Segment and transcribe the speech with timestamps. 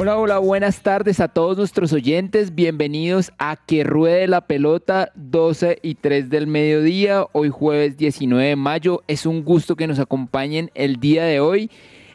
[0.00, 2.54] Hola, hola, buenas tardes a todos nuestros oyentes.
[2.54, 7.26] Bienvenidos a Que Ruede la Pelota, 12 y 3 del mediodía.
[7.32, 9.02] Hoy jueves 19 de mayo.
[9.08, 11.68] Es un gusto que nos acompañen el día de hoy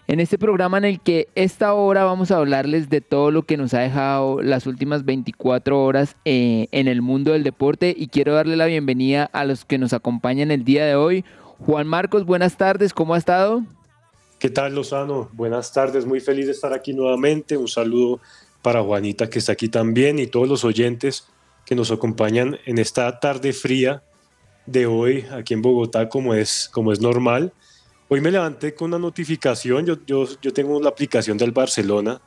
[0.07, 3.57] en este programa en el que esta hora vamos a hablarles de todo lo que
[3.57, 8.33] nos ha dejado las últimas 24 horas eh, en el mundo del deporte y quiero
[8.33, 11.25] darle la bienvenida a los que nos acompañan el día de hoy.
[11.59, 13.61] Juan Marcos, buenas tardes, ¿cómo ha estado?
[14.43, 15.29] ¿Qué tal, Lozano?
[15.31, 17.55] Buenas tardes, muy feliz de estar aquí nuevamente.
[17.55, 18.19] Un saludo
[18.61, 21.29] para Juanita que está aquí también y todos los oyentes
[21.65, 24.03] que nos acompañan en esta tarde fría
[24.65, 27.53] de hoy aquí en Bogotá como es, como es normal.
[28.09, 32.21] Hoy me levanté con una notificación, yo, yo, yo tengo la aplicación del Barcelona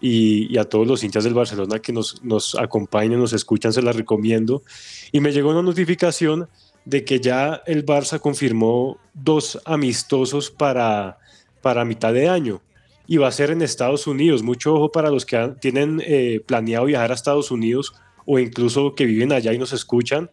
[0.00, 3.82] y, y, a todos los hinchas del Barcelona que nos, nos acompañan, nos escuchan, se
[3.82, 4.64] la recomiendo.
[5.12, 6.48] Y me llegó una notificación
[6.84, 11.20] de que ya el Barça confirmó dos amistosos para,
[11.62, 12.60] para mitad de año
[13.06, 14.42] y va a ser en Estados Unidos.
[14.42, 17.94] Mucho ojo para los que tienen eh, planeado viajar a Estados Unidos
[18.26, 20.30] o incluso que viven allá y nos escuchan.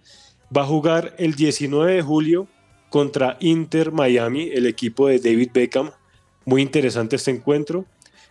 [0.56, 2.48] Va a jugar el 19 de julio
[2.90, 5.92] contra Inter Miami, el equipo de David Beckham.
[6.46, 7.86] Muy interesante este encuentro.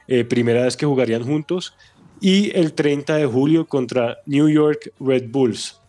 [0.07, 1.75] Eh, primera vez que jugarían juntos.
[2.21, 5.81] Y el 30 de julio contra New York Red Bulls.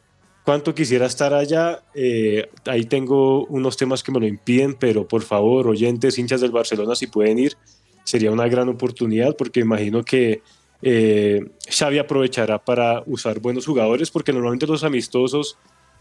[0.49, 1.83] Cuánto quisiera estar allá.
[1.93, 6.49] Eh, ahí tengo unos temas que me lo impiden, pero por favor, oyentes, hinchas del
[6.49, 7.55] Barcelona, si pueden ir,
[8.03, 10.41] sería una gran oportunidad porque imagino que
[10.81, 15.55] eh, Xavi aprovechará para usar buenos jugadores porque normalmente los amistosos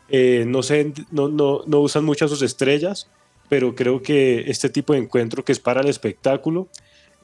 [0.08, 3.10] eh, no, se, no, no, no usan mucho a sus estrellas,
[3.50, 6.68] pero creo que este tipo de encuentro que es para el espectáculo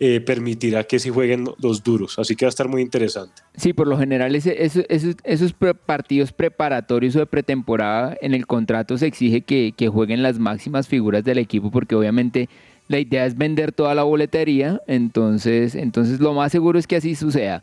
[0.01, 2.19] eh, permitirá que se jueguen los duros.
[2.19, 3.43] Así que va a estar muy interesante.
[3.57, 5.55] Sí, por lo general ese, esos,
[5.87, 10.89] partidos preparatorios o de pretemporada en el contrato se exige que, que jueguen las máximas
[10.89, 12.49] figuras del equipo porque obviamente
[12.89, 17.15] la idea es vender toda la boletería, entonces, entonces lo más seguro es que así
[17.15, 17.63] suceda.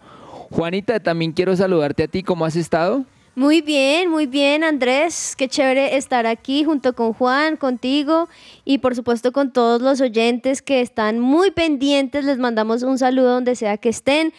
[0.49, 3.05] Juanita, también quiero saludarte a ti, ¿cómo has estado?
[3.33, 5.35] Muy bien, muy bien, Andrés.
[5.37, 8.27] Qué chévere estar aquí junto con Juan, contigo
[8.65, 12.25] y por supuesto con todos los oyentes que están muy pendientes.
[12.25, 14.33] Les mandamos un saludo donde sea que estén,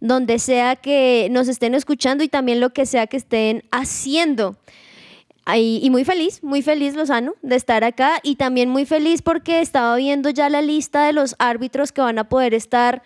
[0.00, 4.56] donde sea que nos estén escuchando y también lo que sea que estén haciendo.
[5.54, 9.94] Y, muy feliz, muy feliz Lozano de estar acá y también muy feliz porque estaba
[9.96, 13.04] viendo ya la lista de los árbitros que van a poder estar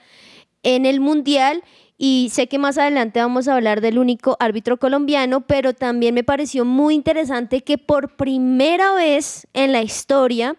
[0.63, 1.63] en el Mundial
[1.99, 6.25] y sé que más adelante vamos a hablar del único árbitro colombiano, pero también me
[6.25, 10.57] pareció muy interesante que por primera vez en la historia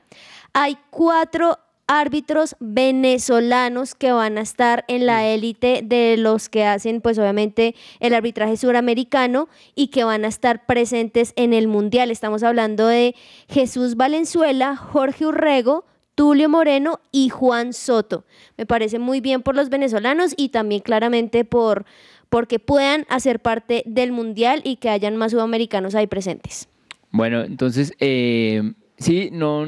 [0.54, 7.00] hay cuatro árbitros venezolanos que van a estar en la élite de los que hacen
[7.00, 12.12] pues obviamente el arbitraje suramericano y que van a estar presentes en el mundial.
[12.12, 13.16] Estamos hablando de
[13.48, 15.86] Jesús Valenzuela, Jorge Urrego,
[16.18, 18.26] Tulio Moreno y Juan Soto.
[18.58, 21.86] Me parece muy bien por los venezolanos y también claramente por
[22.30, 26.70] porque puedan hacer parte del mundial y que hayan más sudamericanos ahí presentes.
[27.12, 29.64] Bueno, entonces eh, sí, no,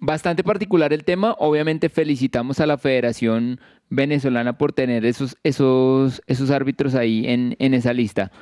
[0.00, 1.36] bastante particular el tema.
[1.38, 7.72] Obviamente felicitamos a la Federación Venezolana por tener esos, esos, esos árbitros ahí en, en
[7.72, 8.32] esa lista.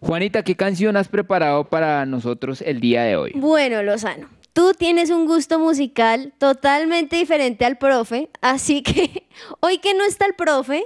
[0.00, 3.32] Juanita, ¿qué canción has preparado para nosotros el día de hoy?
[3.36, 9.28] Bueno, Lozano, Tú tienes un gusto musical totalmente diferente al profe, así que
[9.60, 10.84] hoy que no está el profe,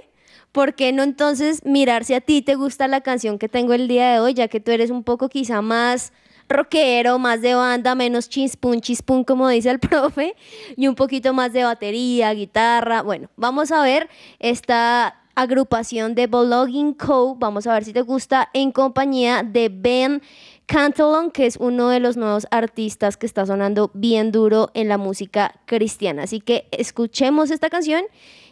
[0.53, 3.89] ¿por qué no entonces mirar si a ti te gusta la canción que tengo el
[3.89, 6.13] día de hoy, ya que tú eres un poco quizá más
[6.49, 10.35] rockero, más de banda, menos chispun, chispun, como dice el profe,
[10.77, 13.03] y un poquito más de batería, guitarra.
[13.03, 17.35] Bueno, vamos a ver esta agrupación de Blogging Co.
[17.37, 20.23] Vamos a ver si te gusta en compañía de Ben
[20.67, 24.99] Cantalon, que es uno de los nuevos artistas que está sonando bien duro en la
[24.99, 26.23] música cristiana.
[26.25, 28.05] Así que escuchemos esta canción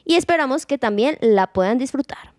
[0.05, 2.32] y esperamos que también la puedan disfrutar.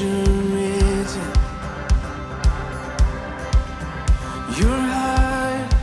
[0.00, 0.08] Your
[4.94, 5.74] heart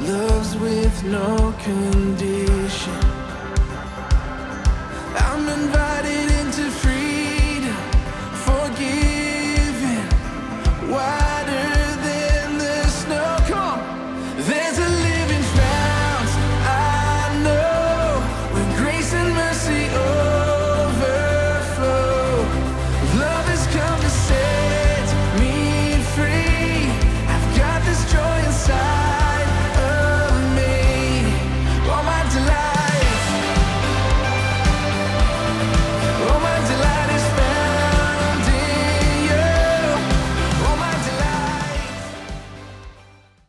[0.00, 3.00] loves with no condition.
[5.16, 5.83] I'm invited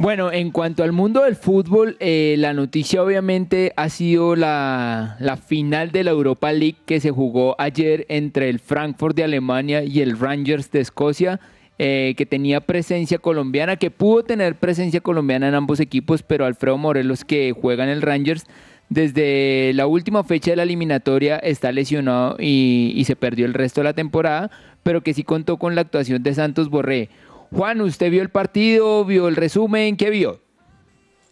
[0.00, 5.90] Bueno, en cuanto al mundo del fútbol, eh, la noticia obviamente ha sido la, final
[5.90, 10.18] de la Europa League que se jugó ayer entre el Frankfurt de Alemania y el
[10.18, 11.38] Rangers de Escocia,
[11.78, 16.78] eh, que tenía presencia colombiana, que pudo tener presencia colombiana en ambos equipos, pero Alfredo
[16.78, 18.46] Morelos, que juega en el Rangers,
[18.88, 23.82] desde la última fecha de la eliminatoria está lesionado y, y se perdió el resto
[23.82, 24.50] de la temporada,
[24.82, 27.10] pero que sí contó con la actuación de Santos Borré.
[27.52, 29.04] Juan, ¿usted vio el partido?
[29.04, 29.96] ¿Vio el resumen?
[29.96, 30.40] ¿Qué vio?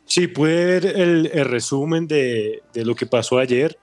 [0.05, 3.79] Sí, pude ver el, resumen de, lo que pasó ayer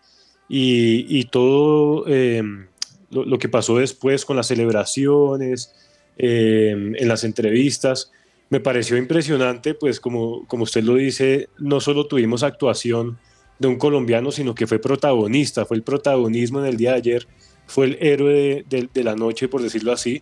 [0.50, 2.68] y, todo em,
[3.12, 5.74] lo, que pasó después con las celebraciones,
[6.18, 8.12] em, en las entrevistas.
[8.50, 13.18] Me pareció impresionante, pues como, como usted lo dice, no solo tuvimos actuación
[13.60, 17.28] de un colombiano, sino que fue protagonista, fue el protagonismo en el día de ayer,
[17.66, 20.22] fue el héroe de la noche, por decirlo así.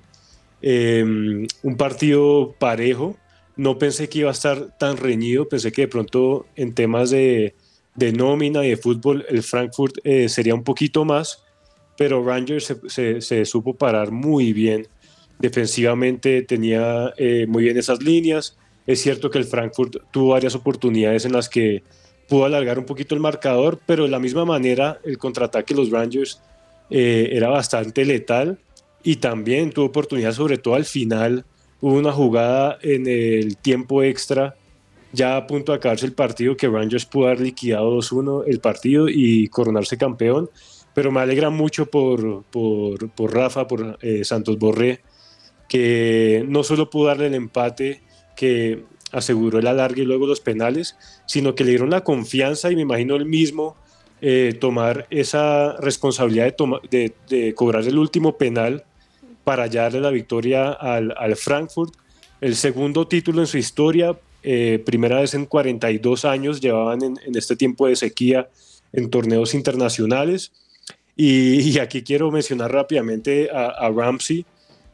[0.65, 3.17] Em, un partido parejo.
[3.57, 7.53] No pensé que iba a estar tan reñido, pensé que de pronto en temas de,
[7.97, 11.43] nómina y de fútbol el Frankfurt eh, sería un poquito más,
[11.97, 14.87] pero Rangers se, supo parar muy bien
[15.37, 18.55] defensivamente tenía eh, muy bien esas líneas.
[18.87, 21.83] Es cierto que el Frankfurt tuvo varias oportunidades en las que
[22.29, 25.91] pudo alargar un poquito el marcador, pero de la misma manera el contraataque de los
[25.91, 26.41] Rangers
[26.89, 28.57] eh, era bastante letal
[29.03, 31.45] y también tuvo oportunidades, sobre todo al final.
[31.81, 34.55] Hubo una jugada en el tiempo extra,
[35.11, 39.07] ya a punto de acabarse el partido, que Rangers pudo haber liquidado 2-1 el partido
[39.09, 40.49] y coronarse campeón.
[40.93, 45.01] Pero me alegra mucho por, por, por Rafa, por eh, Santos Borré,
[45.67, 48.01] que no solo pudo darle el empate,
[48.35, 50.95] que aseguró el alargue y luego los penales,
[51.25, 53.75] sino que le dieron la confianza y me imagino él mismo
[54.21, 56.55] eh, tomar esa responsabilidad
[56.89, 58.85] de, de, cobrar el último penal
[59.43, 61.93] para ya darle la victoria al, al Frankfurt.
[62.41, 67.35] El segundo título en su historia, eh, primera vez en 42 años llevaban en, en,
[67.35, 68.49] este tiempo de sequía
[68.91, 70.51] en torneos internacionales.
[71.15, 74.45] Y, y aquí quiero mencionar rápidamente a, a Ramsey,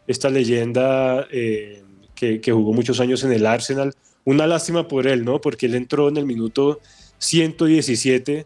[0.08, 1.84] esta leyenda eh,
[2.16, 3.94] que, que, jugó muchos años en el Arsenal.
[4.26, 5.40] Una lástima por él, ¿no?
[5.40, 6.80] Porque él entró en el minuto
[7.20, 8.46] 117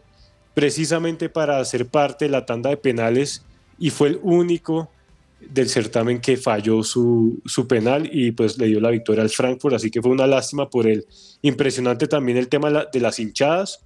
[0.54, 3.44] precisamente para hacer parte de la tanda de penales
[3.78, 4.88] y fue el único
[5.40, 9.74] del certamen que falló su, su, penal y pues le dio la victoria al Frankfurt,
[9.74, 11.06] así que fue una lástima por él.
[11.42, 13.80] Impresionante también el tema de las hinchadas.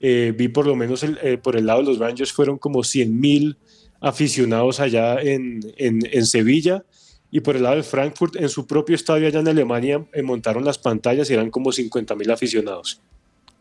[0.00, 3.20] Eh, vi por lo menos eh, por el lado de los Rangers fueron como 100
[3.20, 3.58] mil
[4.00, 6.84] aficionados allá en, en, en, Sevilla
[7.30, 10.64] y por el lado del Frankfurt en su propio estadio allá en Alemania eh, montaron
[10.64, 13.02] las pantallas y eran como 50 mil aficionados.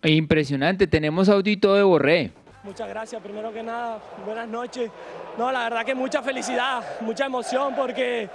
[0.04, 2.32] Impresionante, tenemos audito de Borré.
[2.64, 4.92] Muchas gracias, primero que nada, buenas noches.
[5.38, 8.30] No, la verdad que mucha felicidad, mucha emoción porque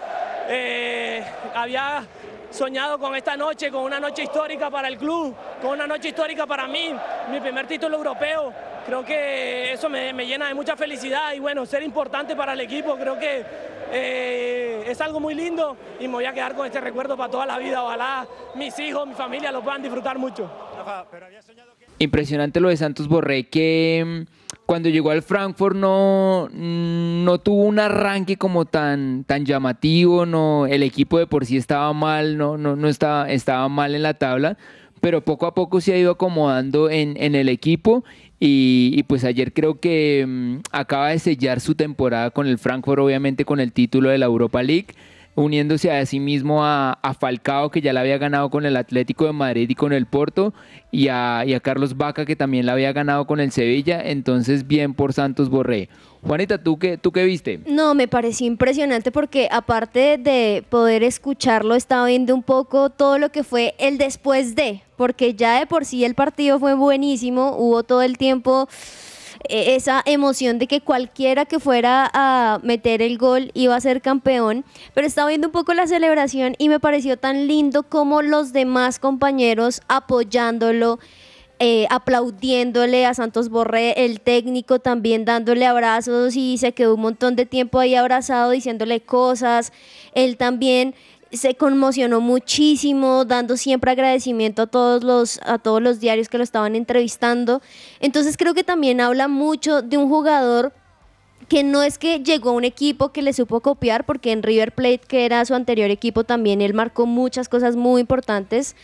[0.49, 1.23] eh,
[1.55, 2.03] había
[2.51, 6.47] soñado con esta noche, con una noche histórica para el club, con una noche histórica
[6.47, 6.95] para mí,
[7.31, 8.51] mi primer título europeo.
[8.87, 12.97] Creo que eso me, llena de mucha felicidad y bueno, ser importante para el equipo,
[12.97, 13.45] creo que
[13.93, 17.45] eh, es algo muy lindo y me voy a quedar con este recuerdo para toda
[17.45, 17.83] la vida.
[17.83, 20.51] Ojalá mis hijos, mi familia lo puedan disfrutar mucho.
[21.99, 24.35] Impresionante lo de Santos Borré, que mm,
[24.67, 30.67] cuando llegó al Frankfurt no, mm, no tuvo un arranque como tan, tan llamativo, no,
[30.67, 34.15] el equipo de por sí estaba mal, no, no, no estaba, estaba mal en la
[34.15, 34.59] tabla,
[35.01, 38.05] pero poco a poco se ha ido acomodando en, en el equipo
[38.41, 43.01] y, y, pues ayer creo que mmm, acaba de sellar su temporada con el Frankfurt,
[43.01, 44.89] obviamente con el título de la Europa League
[45.35, 49.33] uniéndose a sí mismo a, Falcao, que ya la había ganado con el Atlético de
[49.33, 50.55] Madrid y con el Porto,
[50.91, 54.01] y a, y a Carlos Vaca, que también la había ganado con el Sevilla.
[54.03, 55.89] Entonces, bien por Santos Borré.
[56.23, 57.61] Juanita, ¿tú qué, ¿tú qué viste?
[57.67, 63.31] No, me pareció impresionante porque aparte de poder escucharlo, estaba viendo un poco todo lo
[63.31, 67.83] que fue el después de, porque ya de por sí el partido fue buenísimo, hubo
[67.83, 68.69] todo el tiempo
[69.49, 74.65] esa emoción de que cualquiera que fuera a meter el gol iba a ser campeón,
[74.95, 78.99] pero estaba viendo un poco la celebración y me pareció tan lindo como los demás
[78.99, 80.99] compañeros apoyándolo.
[81.61, 87.37] Eh, aplaudiéndole a Santos Borré, el técnico también dándole abrazos y se quedó un montón
[87.37, 89.73] de tiempo ahí abrazado diciéndole cosas.
[90.15, 90.97] Él también
[91.37, 96.45] se conmocionó muchísimo, dando siempre agradecimiento a todos los, a todos los diarios que lo
[96.45, 97.63] estaban entrevistando.
[98.01, 100.73] Entonces creo que también habla mucho de un jugador
[101.49, 104.73] que no es que llegó a un equipo que le supo copiar, porque en River
[104.73, 108.77] Plate, que era su anterior equipo, también él marcó muchas cosas muy importantes.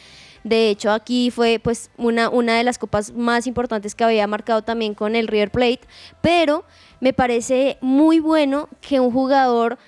[0.45, 4.63] De hecho, aquí fue pues una, una de las copas más importantes que había marcado
[4.63, 5.81] también con el River Plate,
[6.23, 6.65] pero
[7.01, 9.79] me parece muy bueno que un jugador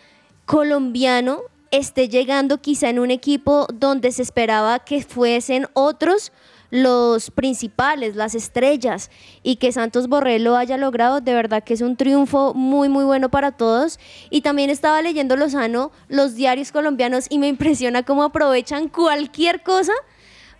[0.44, 1.40] colombiano
[1.72, 6.30] esté llegando quizá en un equipo donde se esperaba que fuesen otros
[6.70, 9.10] los principales, las estrellas,
[9.42, 13.04] y que Santos Borré lo haya logrado, de verdad que es un triunfo muy, muy
[13.04, 13.98] bueno para todos.
[14.30, 19.92] Y también estaba leyendo Lozano los diarios colombianos y me impresiona cómo aprovechan cualquier cosa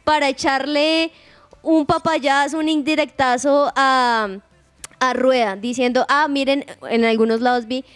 [0.05, 1.13] para echarle
[1.63, 4.29] un papayazo, un indirectazo a,
[5.01, 7.87] a Rueda, diciendo, ah, miren, en algunos lados vi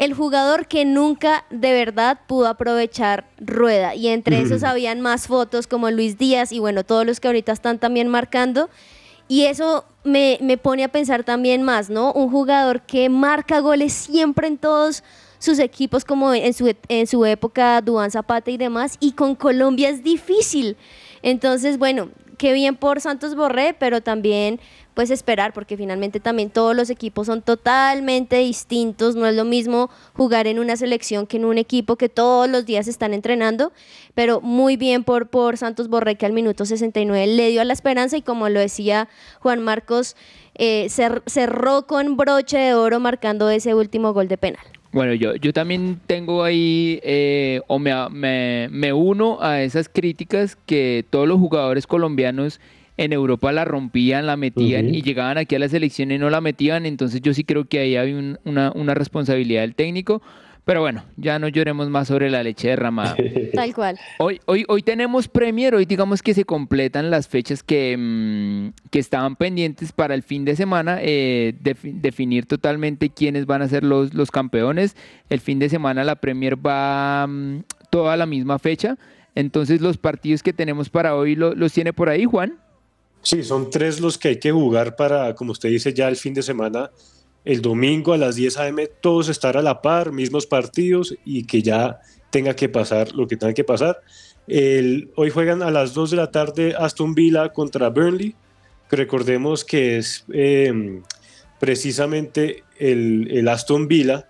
[0.00, 3.94] el jugador que nunca de verdad pudo aprovechar rueda.
[3.94, 7.52] Y entre esos habían más fotos como Luis Díaz y bueno, todos los que ahorita
[7.52, 8.70] están también marcando.
[9.28, 12.14] Y eso me, me pone a pensar también más, ¿no?
[12.14, 15.04] Un jugador que marca goles siempre en todos
[15.38, 19.90] sus equipos, como en su, en su época, Duan Zapata y demás, y con Colombia
[19.90, 20.78] es difícil.
[21.20, 22.08] Entonces, bueno,
[22.40, 24.60] qué bien por Santos Borré, pero también
[24.94, 29.90] pues esperar, porque finalmente también todos los equipos son totalmente distintos, no es lo mismo
[30.14, 33.72] jugar en una selección que en un equipo que todos los días están entrenando,
[34.14, 37.74] pero muy bien por, por Santos Borré que al minuto 69 le dio a la
[37.74, 40.16] esperanza y como lo decía Juan Marcos,
[40.54, 44.79] eh, cerró con broche de oro marcando ese último gol de penal.
[44.92, 50.56] Bueno, yo, yo también tengo ahí, eh, o me, me, me uno a esas críticas
[50.66, 52.60] que todos los jugadores colombianos
[52.96, 56.40] en Europa la rompían, la metían y llegaban aquí a la selección y no la
[56.40, 56.86] metían.
[56.86, 60.22] Entonces yo sí creo que ahí hay un- una, una responsabilidad del técnico.
[60.64, 63.16] Pero bueno, ya no lloremos más sobre la leche derramada.
[63.54, 63.98] Tal cual.
[64.18, 68.98] Hoy, hoy, hoy tenemos Premier, hoy digamos que se completan las fechas que, mm, que
[68.98, 73.82] estaban pendientes para el fin de semana, eh, defi- definir totalmente quiénes van a ser
[73.84, 74.96] los, los campeones.
[75.30, 78.96] El fin de semana la Premier va mm, toda la misma fecha,
[79.34, 82.58] entonces los partidos que tenemos para hoy lo- los tiene por ahí, Juan.
[83.22, 86.32] Sí, son tres los que hay que jugar para, como usted dice, ya el fin
[86.34, 86.90] de semana,
[87.44, 91.62] el domingo a las 10 a.m., todos estar a la par, mismos partidos y que
[91.62, 94.00] ya tenga que pasar lo que tenga que pasar.
[94.46, 98.34] Hoy juegan a las 2 de la tarde Aston Villa contra Burnley.
[98.90, 101.00] Recordemos que es eh,
[101.60, 104.26] precisamente el, el Aston Villa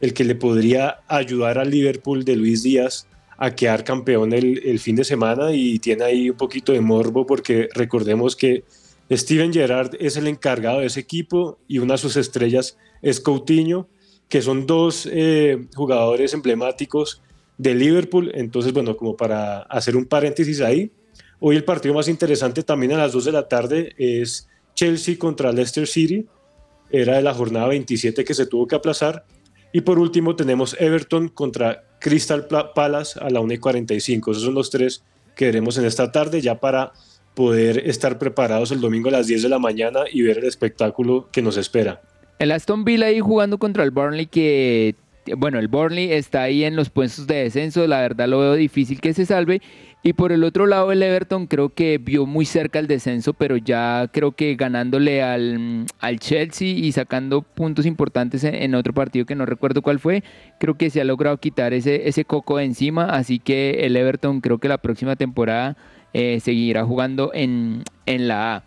[0.00, 3.06] el que le podría ayudar al Liverpool de Luis Díaz
[3.38, 7.24] a quedar campeón el, el fin de semana y tiene ahí un poquito de morbo
[7.26, 8.64] porque recordemos que
[9.10, 13.88] Steven Gerrard es el encargado de ese equipo y una de sus estrellas es Coutinho,
[14.28, 17.22] que son dos eh, jugadores emblemáticos
[17.58, 18.32] de Liverpool.
[18.34, 20.90] Entonces, bueno, como para hacer un paréntesis ahí,
[21.40, 25.52] hoy el partido más interesante también a las 2 de la tarde es Chelsea contra
[25.52, 26.26] Leicester City.
[26.90, 29.26] Era de la jornada 27 que se tuvo que aplazar.
[29.72, 34.30] Y por último tenemos Everton contra Crystal Palace a la 1.45.
[34.30, 35.02] Esos son los tres
[35.34, 36.92] que veremos en esta tarde ya para
[37.34, 41.28] poder estar preparados el domingo a las 10 de la mañana y ver el espectáculo
[41.32, 42.00] que nos espera.
[42.38, 44.94] El Aston Villa ahí jugando contra el Burnley que,
[45.36, 49.00] bueno, el Burnley está ahí en los puestos de descenso, la verdad lo veo difícil
[49.00, 49.60] que se salve.
[50.06, 53.56] Y por el otro lado el Everton creo que vio muy cerca el descenso, pero
[53.56, 59.34] ya creo que ganándole al, al Chelsea y sacando puntos importantes en, otro partido que
[59.34, 60.22] no recuerdo cuál fue,
[60.60, 63.06] creo que se ha logrado quitar ese, ese coco de encima.
[63.06, 65.78] Así que el Everton creo que la próxima temporada
[66.14, 68.64] eh, seguirá jugando en, en la A.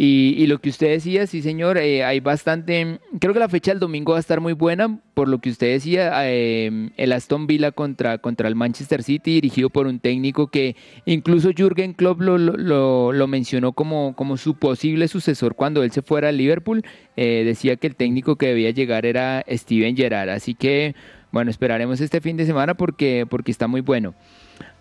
[0.00, 3.80] Y, lo que usted decía, sí señor, eh, hay bastante, creo que la fecha del
[3.80, 7.72] domingo va a estar muy buena, por lo que usted decía, eh, el Aston Villa
[7.72, 13.26] contra, contra el Manchester City, dirigido por un técnico que incluso Jürgen Klopp lo, lo-
[13.26, 16.84] mencionó como, como su posible sucesor cuando él se fuera al Liverpool,
[17.16, 20.94] decía que el técnico que debía llegar era Steven Gerrard, así que
[21.32, 24.14] bueno, esperaremos este fin de semana porque, porque está muy bueno.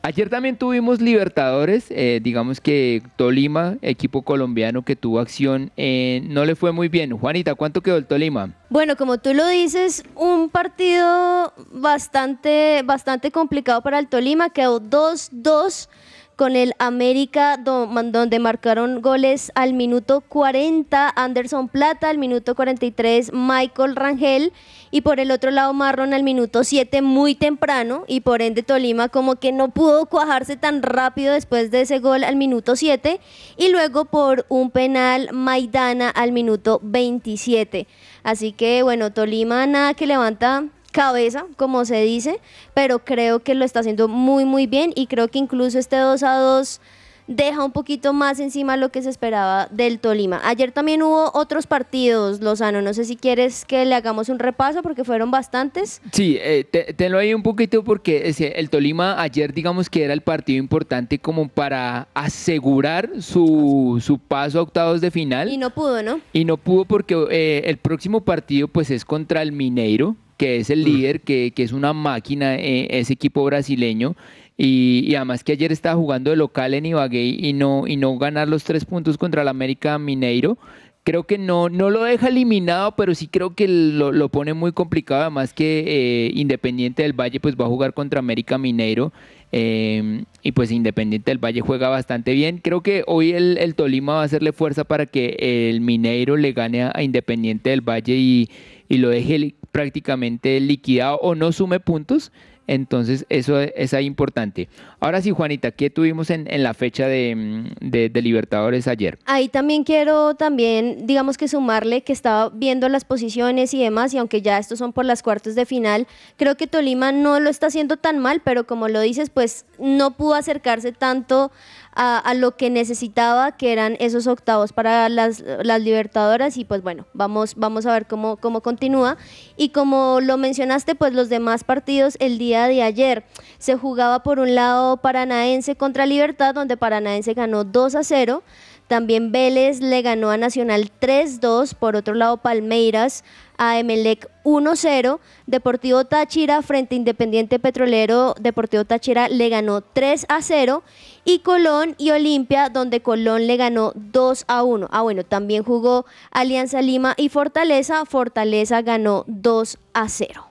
[0.01, 6.45] Ayer también tuvimos Libertadores, eh, digamos que Tolima, equipo colombiano que tuvo acción, eh, no
[6.45, 7.11] le fue muy bien.
[7.17, 8.53] Juanita, ¿cuánto quedó el Tolima?
[8.69, 14.49] Bueno, como tú lo dices, un partido bastante, bastante complicado para el Tolima.
[14.49, 15.89] Quedó 2-2
[16.37, 23.95] con el América, donde marcaron goles al minuto 40 Anderson Plata, al minuto 43 Michael
[23.95, 24.53] Rangel
[24.91, 29.09] y por el otro lado Marron al minuto 7 muy temprano y por ende Tolima
[29.09, 33.19] como que no pudo cuajarse tan rápido después de ese gol al minuto 7
[33.57, 37.87] y luego por un penal Maidana al minuto 27.
[38.21, 42.39] Así que bueno, Tolima nada que levanta cabeza, como se dice,
[42.73, 46.23] pero creo que lo está haciendo muy muy bien y creo que incluso este 2
[46.23, 46.81] a 2
[47.27, 50.41] deja un poquito más encima lo que se esperaba del Tolima.
[50.43, 54.81] Ayer también hubo otros partidos, Lozano, no sé si quieres que le hagamos un repaso
[54.81, 56.01] porque fueron bastantes.
[56.11, 60.13] Sí, eh, te, tenlo ahí un poquito porque ese, el Tolima ayer digamos que era
[60.13, 65.51] el partido importante como para asegurar su, su paso a octavos de final.
[65.51, 66.21] Y no pudo, ¿no?
[66.33, 70.69] Y no pudo porque eh, el próximo partido pues es contra el Mineiro, que es
[70.69, 74.15] el líder, que, que es una máquina, eh, ese equipo brasileño.
[74.59, 78.17] Y, y además que ayer estaba jugando de local en Ibagué y no, y no
[78.17, 80.57] ganar los tres puntos contra el América Mineiro.
[81.03, 84.73] Creo que no, no lo deja eliminado, pero sí creo que lo, lo pone muy
[84.73, 85.21] complicado.
[85.21, 89.13] Además que eh, Independiente del Valle pues va a jugar contra América Mineiro.
[89.51, 92.57] eh, y pues Independiente del Valle juega bastante bien.
[92.57, 96.51] Creo que hoy el, el Tolima va a hacerle fuerza para que el Mineiro le
[96.51, 98.49] gane a, Independiente del Valle y,
[98.89, 102.31] y lo deje prácticamente liquidado o no sume puntos.
[102.69, 104.67] Entonces, eso es ahí importante.
[104.99, 109.17] Ahora sí, Juanita, ¿qué tuvimos en, en la fecha de, mm, de- de Libertadores ayer?
[109.25, 114.17] Ahí también quiero también, digamos que sumarle que estaba viendo las posiciones y demás, y
[114.17, 117.67] aunque ya estos son por las cuartos de final, creo que Tolima no lo está
[117.67, 121.51] haciendo tan mal, pero como lo dices, pues no pudo acercarse tanto
[121.99, 127.05] a, lo que necesitaba, que eran esos octavos para las, las Libertadoras, y pues bueno,
[127.13, 129.17] vamos, vamos a ver cómo, cómo continúa.
[129.55, 133.23] Y como lo mencionaste, pues los demás partidos el día de ayer
[133.57, 138.43] se jugaba por un lado Paranaense contra Libertad, donde Paranaense ganó 2 a 0.
[138.87, 141.75] También Vélez le ganó a Nacional 3-2.
[141.75, 143.23] Por otro lado, Palmeiras
[143.57, 145.19] a Emelec 1-0.
[145.45, 148.33] Deportivo Táchira frente a Independiente Petrolero.
[148.39, 150.81] Deportivo Táchira le ganó 3-0.
[151.25, 154.87] Y Colón y Olimpia, donde Colón le ganó 2-1.
[154.89, 158.05] Ah, bueno, también jugó Alianza Lima y Fortaleza.
[158.05, 160.46] Fortaleza ganó 2-0.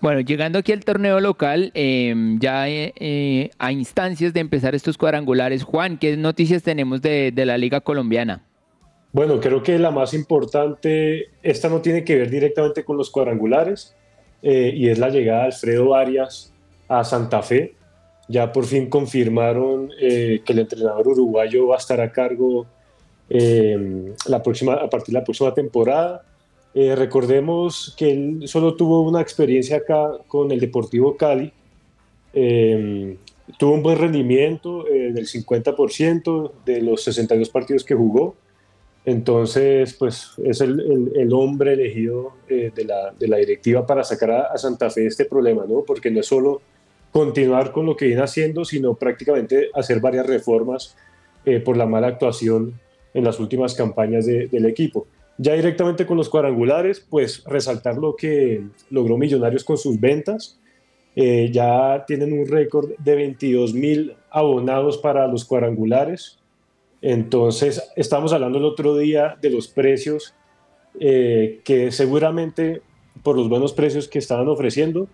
[0.00, 5.64] Bueno, llegando aquí al torneo local, eh, ya eh, a instancias de empezar estos cuadrangulares,
[5.64, 8.44] Juan, ¿qué noticias tenemos de, de la Liga Colombiana?
[9.12, 13.96] Bueno, creo que la más importante, esta no tiene que ver directamente con los cuadrangulares,
[14.42, 16.52] eh, y es la llegada de Alfredo Arias
[16.88, 17.74] a Santa Fe.
[18.28, 22.66] Ya por fin confirmaron eh, que el entrenador uruguayo va a estar a cargo
[23.30, 26.22] eh, la próxima, a partir de la próxima temporada.
[26.74, 31.52] Eh, recordemos que él solo tuvo una experiencia acá con el Deportivo Cali.
[32.34, 33.16] Eh,
[33.58, 38.36] tuvo un buen rendimiento eh, del 50% de los 62 partidos que jugó.
[39.04, 44.30] Entonces, pues es el, el- hombre elegido eh, de, la, de la directiva para sacar
[44.32, 45.82] a, Santa Fe de este problema, ¿no?
[45.86, 46.60] Porque no es solo
[47.10, 50.94] continuar con lo que viene haciendo, sino prácticamente hacer varias reformas
[51.64, 52.74] por la mala actuación
[53.14, 55.06] en las últimas campañas de- del equipo.
[55.40, 60.58] Ya directamente con los cuadrangulares, pues resaltar lo que logró Millonarios con sus ventas.
[61.14, 66.40] Eh, ya tienen un récord de 22 mil abonados para los cuadrangulares.
[67.00, 70.34] Entonces, estamos hablando el otro día de los precios,
[70.98, 72.82] eh, que seguramente
[73.22, 75.08] por los buenos precios que estaban ofreciendo,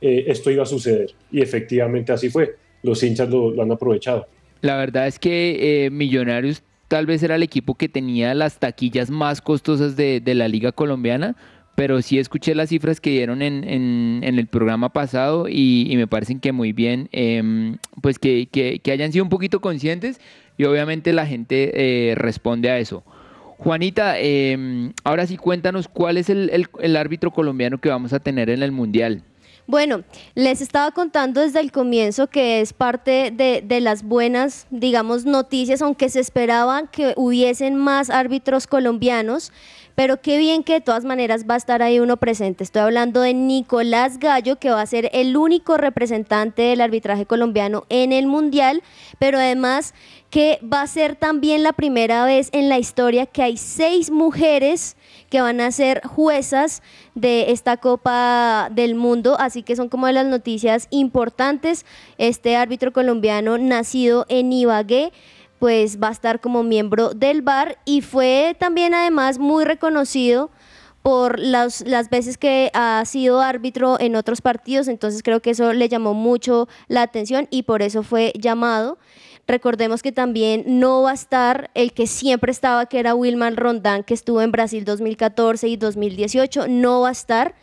[0.00, 1.10] eh, esto iba a suceder.
[1.30, 2.56] Y efectivamente así fue.
[2.82, 4.26] Los hinchas lo, han aprovechado.
[4.62, 9.40] La verdad es que Millonarios tal vez era el equipo que tenía las taquillas más
[9.40, 11.36] costosas de, de la liga colombiana,
[11.74, 16.40] pero sí escuché las cifras que dieron en, en- el programa pasado y, me parecen
[16.40, 20.20] que muy bien, em, pues que, que- hayan sido un poquito conscientes
[20.56, 21.72] y obviamente la gente
[22.10, 23.04] eh, responde a eso.
[23.58, 28.48] Juanita, em, ahora sí cuéntanos cuál es el- el árbitro colombiano que vamos a tener
[28.50, 29.22] en el Mundial.
[29.68, 30.04] Bueno,
[30.36, 35.82] les estaba contando desde el comienzo que es parte de, de las buenas, digamos, noticias,
[35.82, 39.52] aunque se esperaba que hubiesen más árbitros colombianos,
[39.96, 42.62] pero qué bien que de todas maneras va a estar ahí uno presente.
[42.62, 47.86] Estoy hablando de Nicolás Gallo, que va a ser el único representante del arbitraje colombiano
[47.88, 48.82] en el Mundial,
[49.18, 49.94] pero además
[50.28, 54.96] que va a ser también la primera vez en la historia que hay seis mujeres
[55.30, 56.82] que van a ser juezas
[57.14, 61.86] de esta Copa del Mundo, así que son como de las noticias importantes.
[62.18, 65.10] Este árbitro colombiano nacido en Ibagué,
[65.58, 70.50] pues va a estar como miembro del VAR y fue también además muy reconocido
[71.02, 75.72] por las, las veces que ha sido árbitro en otros partidos, entonces creo que eso
[75.72, 78.98] le llamó mucho la atención y por eso fue llamado.
[79.46, 84.02] Recordemos que también no va a estar el que siempre estaba, que era Wilman Rondán,
[84.02, 87.54] que estuvo en Brasil 2014 y 2018, no va a estar.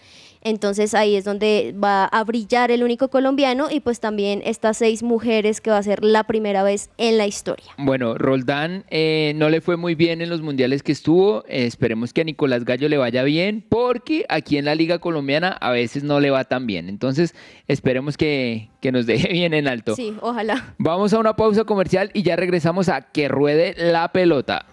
[0.44, 5.04] Entonces ahí es donde va a brillar el único colombiano y pues también estas seis
[5.04, 7.66] mujeres que va a ser la primera vez en la historia.
[7.78, 11.44] Bueno, Roldán eh, no le fue muy bien en los mundiales que estuvo.
[11.48, 15.50] Eh, esperemos que a Nicolás Gallo le vaya bien, porque aquí en la Liga Colombiana
[15.50, 16.90] a veces no le va tan bien.
[16.90, 17.36] Entonces,
[17.68, 19.96] esperemos que, que nos deje bien en alto.
[19.96, 20.76] Sí, ojalá.
[20.78, 24.66] Vamos a una pausa comercial y ya regresamos a que ruede la pelota.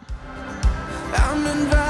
[1.12, 1.89] I'm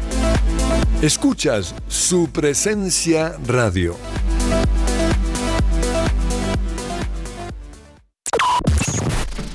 [1.01, 3.97] Escuchas su presencia radio.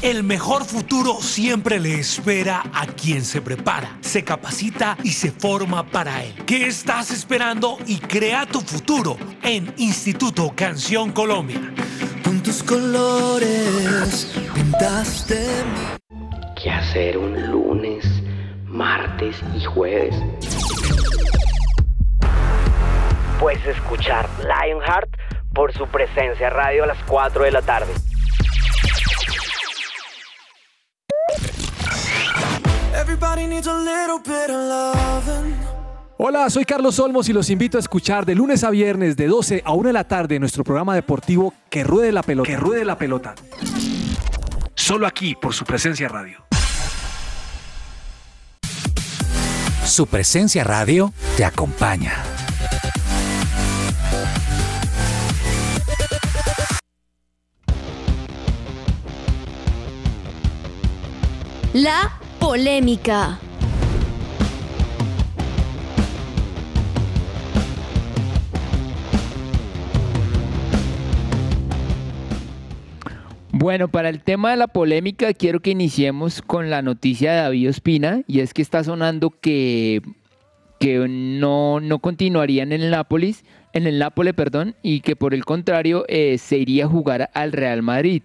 [0.02, 5.86] El mejor futuro siempre le espera a quien se prepara, se capacita y se forma
[5.86, 6.34] para él.
[6.46, 11.60] ¿Qué estás esperando y crea tu futuro en Instituto Canción Colombia?
[12.24, 15.46] Con tus colores pintaste
[16.60, 18.04] ¿Qué hacer un lunes,
[18.64, 20.12] martes y jueves?
[23.38, 25.08] Puedes escuchar Lionheart
[25.52, 27.92] por su presencia radio a las 4 de la tarde.
[36.18, 39.62] Hola, soy Carlos Olmos y los invito a escuchar de lunes a viernes de 12
[39.64, 42.48] a 1 de la tarde nuestro programa deportivo Que Ruede la Pelota.
[42.48, 43.34] Que Ruede la Pelota.
[44.74, 46.44] Solo aquí por su presencia radio.
[49.84, 52.14] Su presencia radio te acompaña.
[61.76, 62.10] La
[62.40, 63.38] polémica.
[73.52, 77.68] Bueno, para el tema de la polémica, quiero que iniciemos con la noticia de David
[77.68, 80.00] Ospina, y es que está sonando que,
[80.80, 85.44] que no, no continuaría en el Nápoles, en el Nápoles, perdón, y que por el
[85.44, 88.22] contrario eh, se iría a jugar al Real Madrid.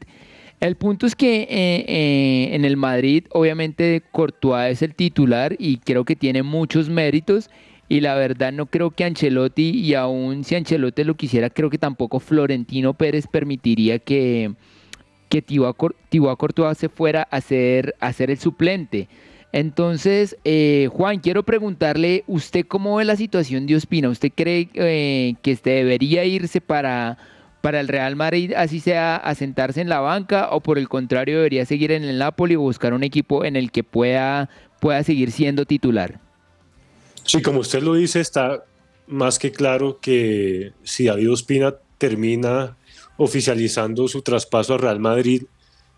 [0.62, 5.78] El punto es que eh, eh, en el Madrid, obviamente, Courtois es el titular y
[5.78, 7.50] creo que tiene muchos méritos.
[7.90, 11.80] Y la verdad no creo que Ancelotti, y aún si Ancelotti lo quisiera, creo que
[11.80, 14.54] tampoco Florentino Pérez permitiría que,
[15.30, 15.76] que Thibaut
[16.38, 19.10] Courtois se fuera a ser, a ser el suplente.
[19.52, 24.10] Entonces, eh, Juan, quiero preguntarle, ¿usted cómo ve la situación de Ospina?
[24.10, 27.18] ¿Usted cree eh, que debería irse para,
[27.62, 31.38] para el Real Madrid, así sea a sentarse en la banca, o por el contrario
[31.38, 35.32] debería seguir en el Napoli o buscar un equipo en el que pueda, pueda seguir
[35.32, 36.20] siendo titular?
[37.24, 38.64] Sí, como usted lo dice, está
[39.08, 42.78] más que claro que si David Ospina termina
[43.18, 45.44] oficializando su traspaso al Real Madrid,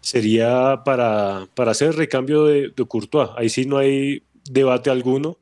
[0.02, 3.30] sería para, para hacer recambio de, de Courtois.
[3.38, 5.38] Ahí sí no hay debate alguno.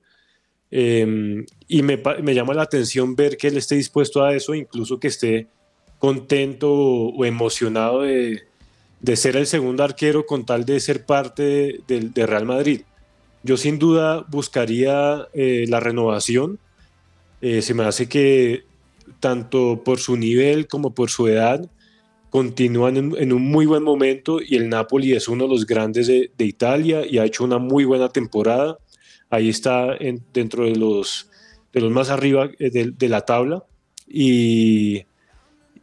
[0.69, 4.99] Eh, y me, me llama la atención ver que él esté dispuesto a eso, incluso
[4.99, 5.47] que esté
[6.01, 8.41] contento o emocionado de,
[8.99, 12.81] de ser el segundo arquero con tal de ser parte de- del de Real Madrid.
[13.43, 16.57] Yo sin duda buscaría eh, la renovación.
[17.41, 18.63] Eh, se me hace que
[19.19, 21.69] tanto por su nivel como por su edad
[22.31, 26.31] continúan en, un muy buen momento y el Napoli es uno de los grandes de,
[26.37, 28.77] de Italia y ha hecho una muy buena temporada.
[29.29, 31.29] Ahí está en- dentro de los,
[31.73, 33.63] de los más arriba eh, de, de la tabla
[34.07, 35.03] y,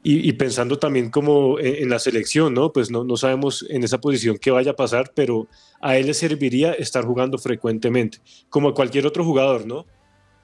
[0.02, 2.72] y, y pensando también como en, en la selección, ¿no?
[2.72, 5.48] Pues no, no sabemos en esa posición qué vaya a pasar, pero
[5.80, 9.86] a él le serviría estar jugando frecuentemente, como a cualquier otro jugador, ¿no?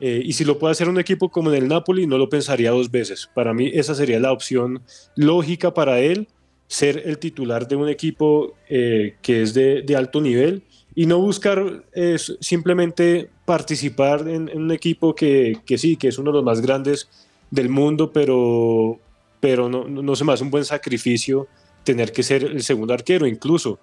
[0.00, 2.72] Eh, y si lo puede hacer un equipo como en el Napoli, no lo pensaría
[2.72, 3.30] dos veces.
[3.32, 4.82] Para mí esa sería la opción
[5.14, 6.28] lógica para él,
[6.66, 10.62] ser el titular de un equipo eh, que es de, de alto nivel
[10.94, 16.18] y no buscar eh, simplemente participar en, en un equipo que, que sí, que es
[16.18, 17.08] uno de los más grandes
[17.50, 18.98] del mundo, pero,
[19.44, 21.48] pero no, no se me hace un buen sacrificio
[21.84, 23.26] tener que ser el segundo arquero.
[23.26, 23.78] Incluso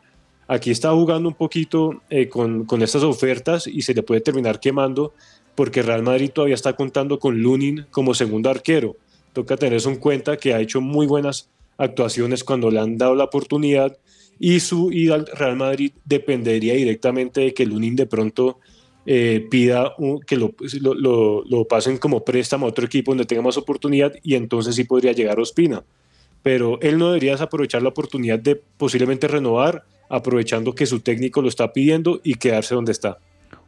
[0.48, 4.60] aquí está jugando un poquito eh, con, con estas ofertas y se le puede terminar
[4.60, 5.14] quemando
[5.54, 8.98] porque Real Madrid todavía está contando con Lunin como segundo arquero.
[9.34, 13.14] Toca tener eso en cuenta que ha hecho muy buenas actuaciones cuando le han dado
[13.14, 13.96] la oportunidad
[14.40, 18.58] y su ida al Real Madrid dependería directamente de que Lunin de pronto
[19.06, 23.26] eh, pida un- que lo, lo, lo- lo pasen como préstamo a otro equipo donde
[23.26, 25.84] tenga más oportunidad y entonces sí podría llegar Ospina.
[26.44, 31.48] Pero él no debería aprovechar la oportunidad de posiblemente renovar, aprovechando que su técnico lo
[31.50, 33.18] está pidiendo y quedarse donde está.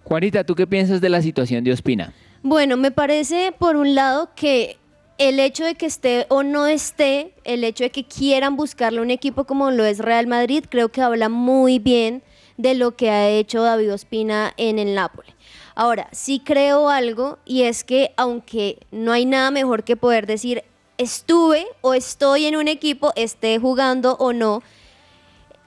[0.03, 2.13] Juanita, ¿tú qué piensas de la situación de Ospina?
[2.41, 4.77] Bueno, me parece por un lado que
[5.17, 9.11] el hecho de que esté o no esté, el hecho de que quieran buscarle un
[9.11, 12.21] equipo como lo es Real Madrid, creo que habla muy bien
[12.57, 15.33] de lo que ha hecho David Ospina en el Napoli.
[15.75, 20.63] Ahora, sí creo algo y es que aunque no hay nada mejor que poder decir
[20.97, 24.61] estuve o estoy en un equipo, esté jugando o no,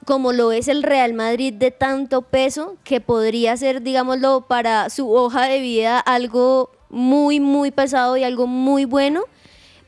[0.05, 5.11] como lo es el Real Madrid de tanto peso, que podría ser, digámoslo, para su
[5.11, 9.25] hoja de vida algo muy, muy pesado y algo muy bueno,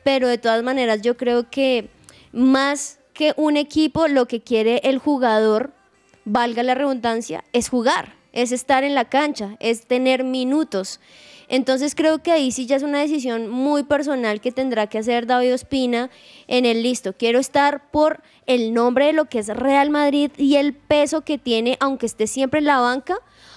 [0.04, 1.88] pero de todas maneras yo creo que
[2.32, 5.72] más que un equipo, lo que quiere el jugador,
[6.24, 11.00] valga la redundancia, es jugar, es estar en la cancha, es tener minutos.
[11.48, 15.26] Entonces creo que ahí sí ya es una decisión muy personal que tendrá que hacer
[15.26, 16.08] David Ospina
[16.46, 17.12] en el listo.
[17.12, 21.38] Quiero estar por el nombre de lo que es Real Madrid y el peso que
[21.38, 23.16] tiene, aunque esté siempre en la banca,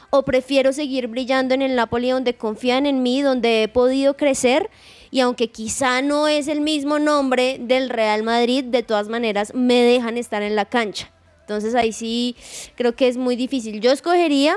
[0.10, 4.72] o prefiero seguir brillando en el Napoli donde confían en mí, donde he podido crecer
[5.14, 9.84] y aunque quizá no es el mismo nombre del Real Madrid, de todas maneras me
[9.84, 11.13] dejan estar en la cancha.
[11.44, 12.36] Entonces ahí sí
[12.76, 13.82] creo que es muy difícil.
[13.82, 14.56] Yo escogería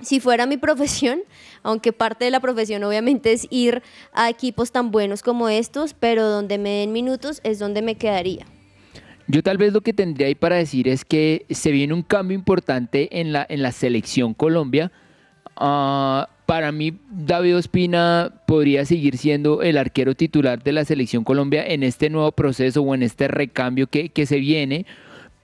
[0.00, 1.20] si fuera mi profesión,
[1.62, 6.28] aunque parte de la profesión obviamente es ir a equipos tan buenos como estos, pero
[6.28, 8.46] donde me den minutos es donde me quedaría.
[9.28, 12.36] Yo tal vez lo que tendría ahí para decir es que se viene un cambio
[12.36, 14.92] importante en la, en la selección Colombia.
[15.56, 21.66] Ah, para mí, David Ospina podría seguir siendo el arquero titular de la selección Colombia
[21.66, 24.86] en este nuevo proceso o en este recambio que, que se viene.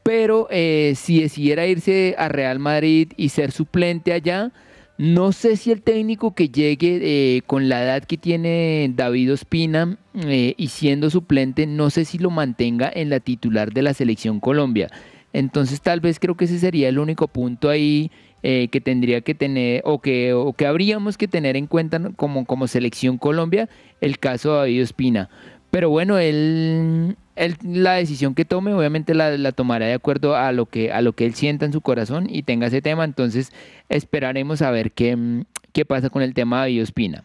[0.03, 4.53] Pero eh, si decidiera irse a Real Madrid y ser suplente allá,
[4.99, 9.99] no sé si el técnico que llegue eh, con la edad que tiene David Ospina
[10.15, 14.41] eh, y siendo suplente, no sé si lo mantenga en la titular de la selección
[14.41, 14.89] Colombia.
[15.33, 18.11] Entonces tal vez creo que ese sería el único punto ahí
[18.43, 22.67] que tendría que tener o que, o que habríamos que tener en cuenta como, como
[22.67, 23.69] selección Colombia,
[24.01, 25.31] el caso de David Ospina.
[25.73, 30.93] Pero bueno, él, la decisión que tome obviamente la, tomará de acuerdo a lo, que,
[30.93, 33.05] a lo que él sienta en su corazón y tenga ese tema.
[33.05, 33.53] Entonces
[33.89, 37.25] esperaremos a ver qué, qué pasa con el tema de David Ospina.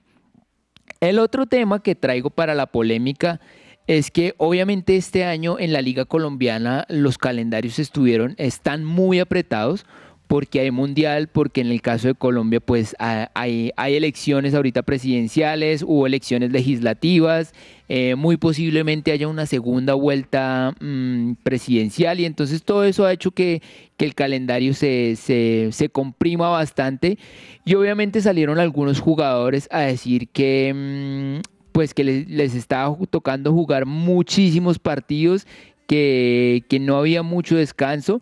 [0.99, 3.39] El otro tema que traigo para la polémica
[3.87, 9.85] es que obviamente este año en la Liga Colombiana los calendarios estuvieron, están muy apretados
[10.27, 16.05] porque hay mundial, porque en el caso de Colombia pues hay, elecciones ahorita presidenciales, hubo
[16.05, 17.53] elecciones legislativas,
[17.87, 23.31] eh, muy posiblemente haya una segunda vuelta mmm, presidencial y entonces todo eso ha hecho
[23.31, 23.61] que,
[23.97, 27.17] el calendario se, se, comprima bastante
[27.65, 31.41] y obviamente salieron algunos jugadores a decir que...
[31.41, 35.45] Mmm, pues que les, estaba tocando jugar muchísimos partidos,
[35.85, 38.19] que no había mucho descanso.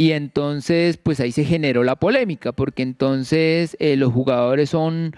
[0.00, 5.14] Y entonces, pues ahí se generó la polémica, porque entonces eh, los jugadores son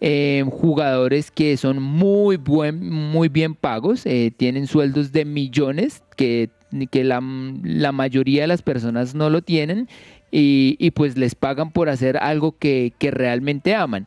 [0.00, 6.50] eh, jugadores que son muy, buen, muy bien pagos, eh, tienen sueldos de millones, que,
[6.90, 7.22] que la,
[7.62, 9.88] la, mayoría de las personas no lo tienen,
[10.32, 14.04] y, y pues les pagan por hacer algo que, que realmente aman.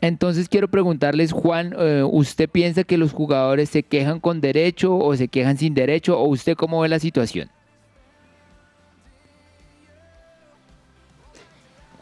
[0.00, 5.14] Entonces quiero preguntarles, Juan, eh, ¿usted piensa que los jugadores se quejan con derecho o
[5.14, 6.18] se quejan sin derecho?
[6.18, 7.48] ¿O usted cómo ve la situación?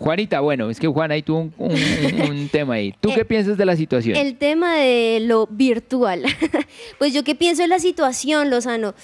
[0.01, 2.95] Juanita, bueno, es que Juan ahí tuvo un, un, un tema ahí.
[3.01, 4.17] ¿Tú qué piensas de la situación?
[4.17, 6.25] El tema de lo virtual.
[6.99, 8.95] pues yo qué pienso de la situación, Lozano.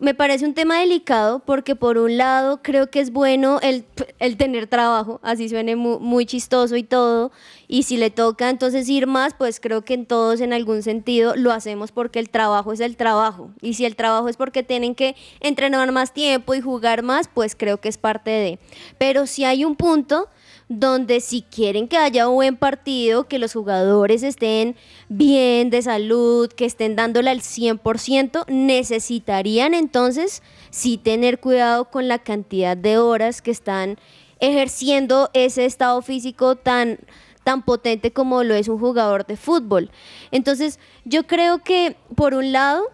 [0.00, 3.84] Me parece un tema delicado porque por un lado creo que es bueno el,
[4.20, 7.32] el tener trabajo, así suene muy, muy, chistoso y todo,
[7.66, 11.34] y si le toca entonces ir más, pues creo que en todos en algún sentido
[11.34, 14.94] lo hacemos porque el trabajo es el trabajo, y si el trabajo es porque tienen
[14.94, 18.60] que entrenar más tiempo y jugar más, pues creo que es parte de.
[18.98, 20.28] Pero si hay un punto
[20.68, 24.76] donde si quieren que haya un buen partido, que los jugadores estén
[25.08, 32.18] bien de salud, que estén dándole al 100%, necesitarían entonces sí tener cuidado con la
[32.18, 33.98] cantidad de horas que están
[34.40, 36.98] ejerciendo ese estado físico tan
[37.44, 39.90] tan potente como lo es un jugador de fútbol.
[40.32, 42.84] Entonces, yo creo que por un lado,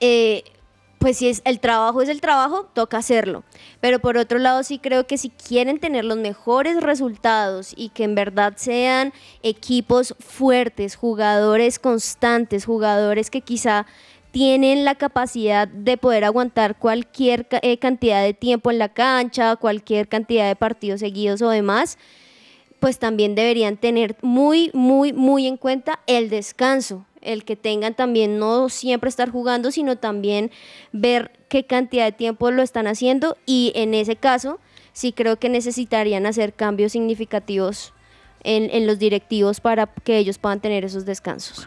[0.00, 0.42] eh,
[1.04, 3.44] pues si es el trabajo es el trabajo, toca hacerlo.
[3.82, 8.04] Pero por otro lado sí creo que si quieren tener los mejores resultados y que
[8.04, 9.12] en verdad sean
[9.42, 13.84] equipos fuertes, jugadores constantes, jugadores que quizá
[14.30, 20.08] tienen la capacidad de poder aguantar cualquier eh, cantidad de tiempo en la cancha, cualquier
[20.08, 21.98] cantidad de partidos seguidos o demás,
[22.80, 28.38] pues también deberían tener muy, muy, muy en cuenta el descanso el que tengan también
[28.38, 30.50] no siempre estar jugando, sino también
[30.92, 34.58] ver qué cantidad de tiempo lo están haciendo y en ese caso
[34.92, 37.92] sí creo que necesitarían hacer cambios significativos
[38.42, 41.66] en, en los directivos para que ellos puedan tener esos descansos.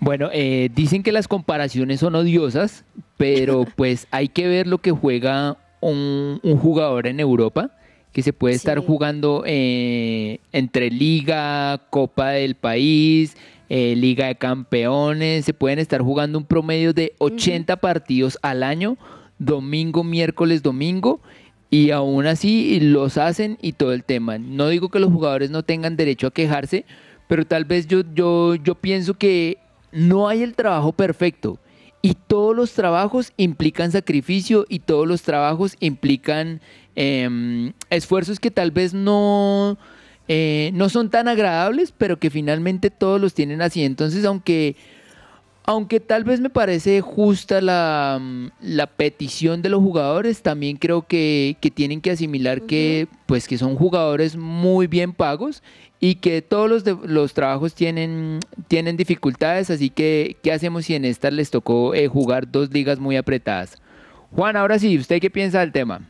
[0.00, 2.84] Bueno, eh, dicen que las comparaciones son odiosas,
[3.16, 7.72] pero pues hay que ver lo que juega un, un jugador en Europa,
[8.12, 8.58] que se puede sí.
[8.58, 13.36] estar jugando eh, entre liga, Copa del País,
[13.68, 17.80] eh, Liga de Campeones, se pueden estar jugando un promedio de 80 uh -huh.
[17.80, 18.96] partidos al año,
[19.38, 21.20] domingo, miércoles, domingo,
[21.70, 24.38] y aún así los hacen y todo el tema.
[24.38, 26.86] No digo que los jugadores no tengan derecho a quejarse,
[27.26, 29.58] pero tal vez yo, yo, yo pienso que
[29.92, 31.58] no hay el trabajo perfecto.
[32.00, 36.60] Y todos los trabajos implican sacrificio y todos los trabajos implican
[36.94, 39.76] eh, esfuerzos que tal vez no,
[40.28, 43.82] eh, no son tan agradables, pero que finalmente todos los tienen así.
[43.82, 44.76] Entonces, aunque,
[45.64, 48.20] aunque tal vez me parece justa la,
[48.60, 52.66] la petición de los jugadores, también creo que, que tienen que asimilar uh -huh.
[52.66, 55.62] que, pues, que son jugadores muy bien pagos
[56.00, 60.94] y que todos los, de, los trabajos tienen, tienen dificultades, así que ¿qué hacemos si
[60.94, 63.78] en esta les tocó eh, jugar dos ligas muy apretadas?
[64.30, 66.02] Juan, ahora sí, ¿usted qué piensa del tema?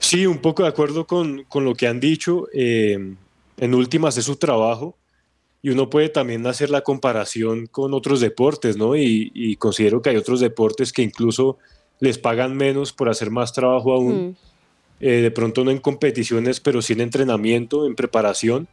[0.00, 2.48] Sí, un poco de acuerdo con, con lo que han dicho.
[2.52, 3.14] Eh,
[3.58, 4.96] en últimas es su trabajo
[5.62, 8.96] y uno puede también hacer la comparación con otros deportes, ¿no?
[8.96, 11.58] Y, y considero que hay otros deportes que incluso
[12.00, 14.30] les pagan menos por hacer más trabajo aún.
[14.30, 14.36] Mm.
[15.02, 18.68] Eh, de pronto no en competiciones, pero sí en entrenamiento, en preparación.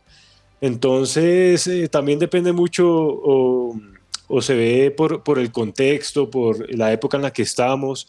[0.59, 3.79] Entonces, eh, también depende mucho o,
[4.27, 8.07] o se ve por, por el contexto, por la época en la que estamos,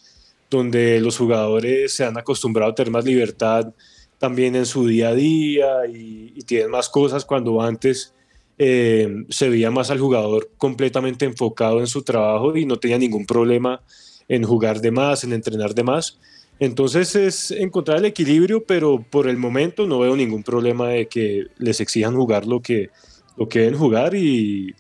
[0.51, 3.73] donde los jugadores se han acostumbrado a tener más libertad
[4.19, 8.15] también en su día a día y, tienen más cosas cuando antes
[8.57, 13.27] eh, se veía más al jugador completamente enfocado en su trabajo y no tenía ningún
[13.27, 13.83] problema
[14.29, 16.19] en jugar de más, en entrenar de más.
[16.59, 21.49] Entonces es encontrar el equilibrio, pero por el momento no veo ningún problema de que
[21.59, 22.89] les exijan jugar lo que,
[23.37, 24.75] lo que deben jugar y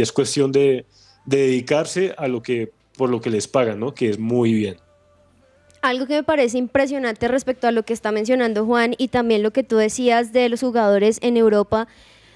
[0.00, 0.86] es cuestión de,
[1.26, 3.94] de dedicarse a lo que por lo que les pagan, ¿no?
[3.94, 4.76] Que es muy bien.
[5.82, 9.52] Algo que me parece impresionante respecto a lo que está mencionando Juan y también lo
[9.52, 11.88] que tú decías de los jugadores en Europa.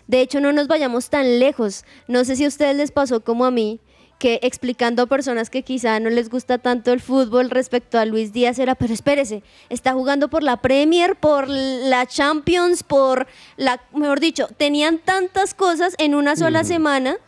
[0.06, 1.84] De hecho, no nos vayamos tan lejos.
[2.08, 3.80] No sé si a ustedes les pasó como a mí,
[4.18, 8.32] que explicando a personas que quizá no les gusta tanto el fútbol respecto a Luis
[8.32, 13.26] Díaz era, pero espérese, está jugando por la Premier, por la Champions, por
[13.56, 17.18] la, mejor dicho, tenían tantas cosas en una sola semana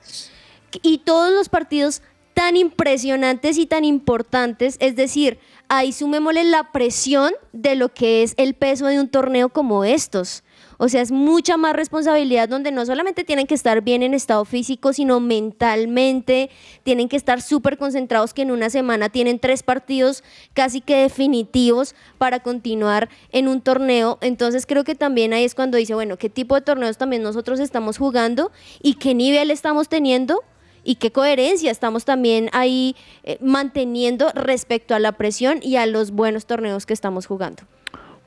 [0.83, 2.03] y todos los partidos
[2.35, 5.39] tan impresionantes y tan importantes, es decir,
[5.69, 10.43] ahí sumémosle la presión de lo que es el peso de un torneo como estos.
[10.79, 14.45] O sea, es mucha más responsabilidad donde no solamente tienen que estar bien en estado
[14.45, 16.51] físico, sino mentalmente,
[16.83, 21.95] tienen que estar súper concentrados que en una semana tienen tres partidos casi que definitivos
[22.19, 24.19] para continuar en un torneo.
[24.21, 27.59] Entonces creo que también ahí es cuando dice, bueno, ¿qué tipo de torneos también nosotros
[27.59, 28.53] estamos jugando
[28.83, 30.45] y qué nivel estamos teniendo?
[30.87, 36.13] Y qué coherencia estamos también ahí eh, manteniendo respecto a la presión y a los
[36.13, 37.65] buenos torneos que estamos jugando.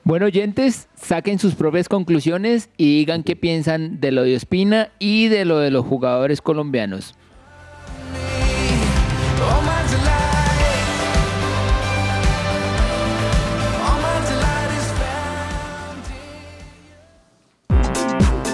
[0.04, 5.28] Bueno, oyentes, saquen sus propias conclusiones y digan qué piensan de lo de Ospina y
[5.28, 7.16] de lo de los jugadores colombianos.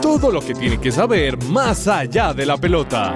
[0.02, 3.14] Todo lo que tiene que saber más allá de la pelota.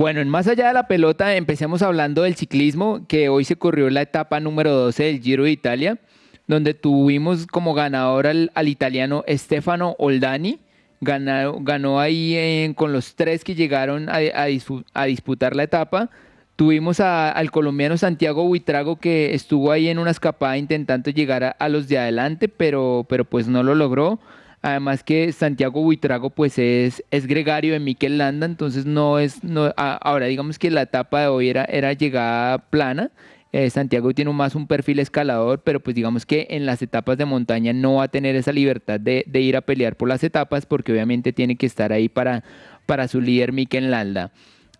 [0.00, 3.90] Bueno, en más allá de la pelota, empecemos hablando del ciclismo, que hoy se corrió
[3.90, 5.98] la etapa número 12 del Giro de Italia,
[6.46, 10.58] donde tuvimos como ganador al, al italiano Stefano Oldani.
[11.02, 14.46] Ganó, ganó ahí en- con los tres que llegaron a, a
[14.94, 16.08] a disputar la etapa.
[16.56, 21.68] Tuvimos a- al colombiano Santiago Buitrago que estuvo ahí en una escapada intentando llegar a
[21.68, 24.18] los de adelante, pero, pero pues no lo logró.
[24.62, 29.42] Además que Santiago Buitrago pues es, es gregario de Mikel Landa, entonces no es...
[29.42, 33.10] No, a- ahora digamos que la etapa de hoy era, era llegada plana.
[33.52, 37.24] Eh, Santiago tiene más un perfil escalador, pero pues digamos que en las etapas de
[37.24, 40.66] montaña no va a tener esa libertad de, de ir a pelear por las etapas
[40.66, 42.44] porque obviamente tiene que estar ahí para,
[42.86, 44.30] para su líder Mikel Landa.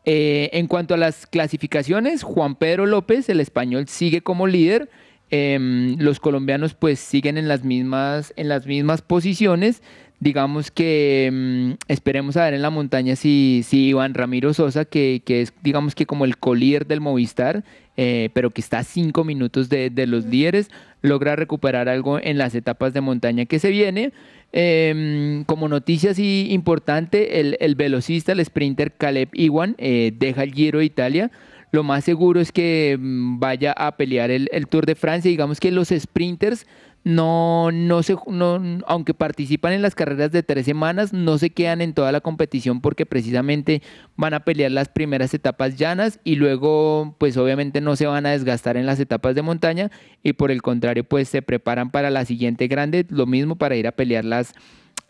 [0.05, 4.89] Eh, en cuanto a las clasificaciones, Juan Pedro López, el español, sigue como líder.
[5.31, 9.83] Em, los colombianos pues siguen en las mismas, en las mismas posiciones.
[10.19, 15.23] Digamos que em, esperemos a ver en la montaña si, si Iván Ramiro Sosa, que,
[15.25, 17.65] que es digamos que como el colíder del Movistar,
[17.97, 20.69] eh, pero que está a cinco minutos de, de los líderes,
[21.01, 24.13] logra recuperar algo en las etapas de montaña que se viene.
[24.53, 30.53] Em, como noticia así importante, el, el velocista, el sprinter Caleb Iwan, eh, deja el
[30.53, 31.31] Giro de Italia.
[31.73, 35.31] Lo más seguro es que mm, vaya a pelear el, el Tour de Francia.
[35.31, 36.67] Digamos que los sprinters
[37.03, 41.81] no, no se, no, aunque participan en las carreras de tres semanas, no se quedan
[41.81, 43.83] en toda la competición porque precisamente
[44.17, 48.33] van a pelear las primeras etapas llanas y luego, pues obviamente no se van a
[48.33, 49.91] desgastar en las etapas de montaña
[50.23, 53.87] y por el contrario, pues se preparan para la siguiente grande, lo mismo para ir
[53.87, 54.55] a pelear las,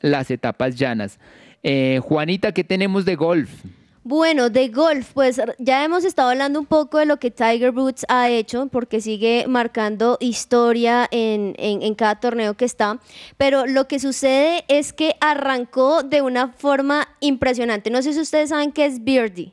[0.00, 1.18] las etapas llanas.
[1.62, 3.50] Eh, Juanita, ¿qué tenemos de golf?
[4.02, 8.06] Bueno, de golf, pues ya hemos estado hablando un poco de lo que Tiger Woods
[8.08, 12.98] ha hecho, porque sigue marcando historia en, en- en cada torneo que está,
[13.36, 17.90] pero lo que sucede es que arrancó de una forma impresionante.
[17.90, 19.52] No sé si ustedes saben qué es birdie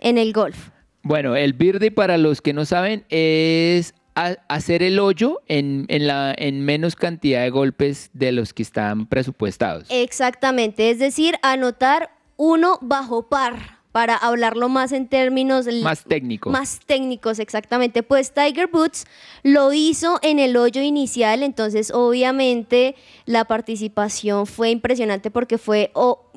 [0.00, 0.70] en el golf.
[1.02, 6.34] Bueno, el birdie para los que no saben es hacer el hoyo en, en la,
[6.36, 9.86] en menos cantidad de golpes de los que están presupuestados.
[9.90, 16.50] Exactamente, es decir, anotar uno bajo par, para hablarlo más en términos Más técnico.
[16.50, 18.02] Más técnicos, exactamente.
[18.02, 19.04] Pues Tiger Woods
[19.42, 25.92] lo hizo en el hoyo inicial, entonces obviamente la participación fue impresionante porque fue,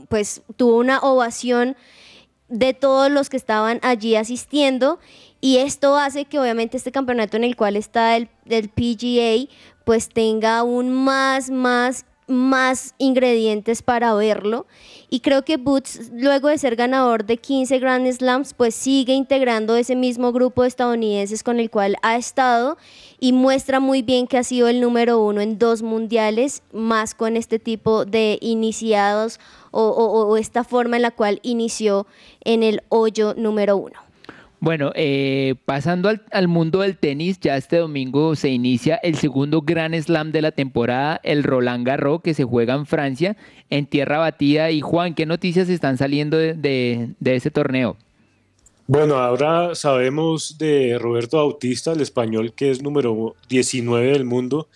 [0.10, 1.78] pues tuvo una ovación
[2.50, 5.00] de todos los que estaban allí asistiendo
[5.42, 9.52] Y esto hace que obviamente este campeonato en el cual está el, el PGA
[9.84, 14.66] pues tenga aún más, más más ingredientes para verlo
[15.10, 19.76] y creo que Boots luego de ser ganador de 15 Grand Slams pues sigue integrando
[19.76, 22.78] ese mismo grupo de estadounidenses con el cual ha estado
[23.20, 27.38] y muestra muy bien que ha sido el número uno en dos mundiales más con
[27.38, 29.40] este tipo de iniciados
[29.72, 32.08] o, esta forma en la cual inició
[32.42, 34.05] en el hoyo número uno.
[34.60, 39.96] Bueno, eh, pasando al, mundo del tenis, ya este domingo se inicia el segundo Grand
[39.96, 43.38] Slam de la temporada, el Roland Garros, que se juega en Francia,
[43.70, 44.72] en tierra batida.
[44.72, 47.98] Y Juan, ¿qué noticias están saliendo de ese torneo?
[48.88, 54.68] Bueno, ahora sabemos de Roberto Bautista, el español que es número 19 del mundo.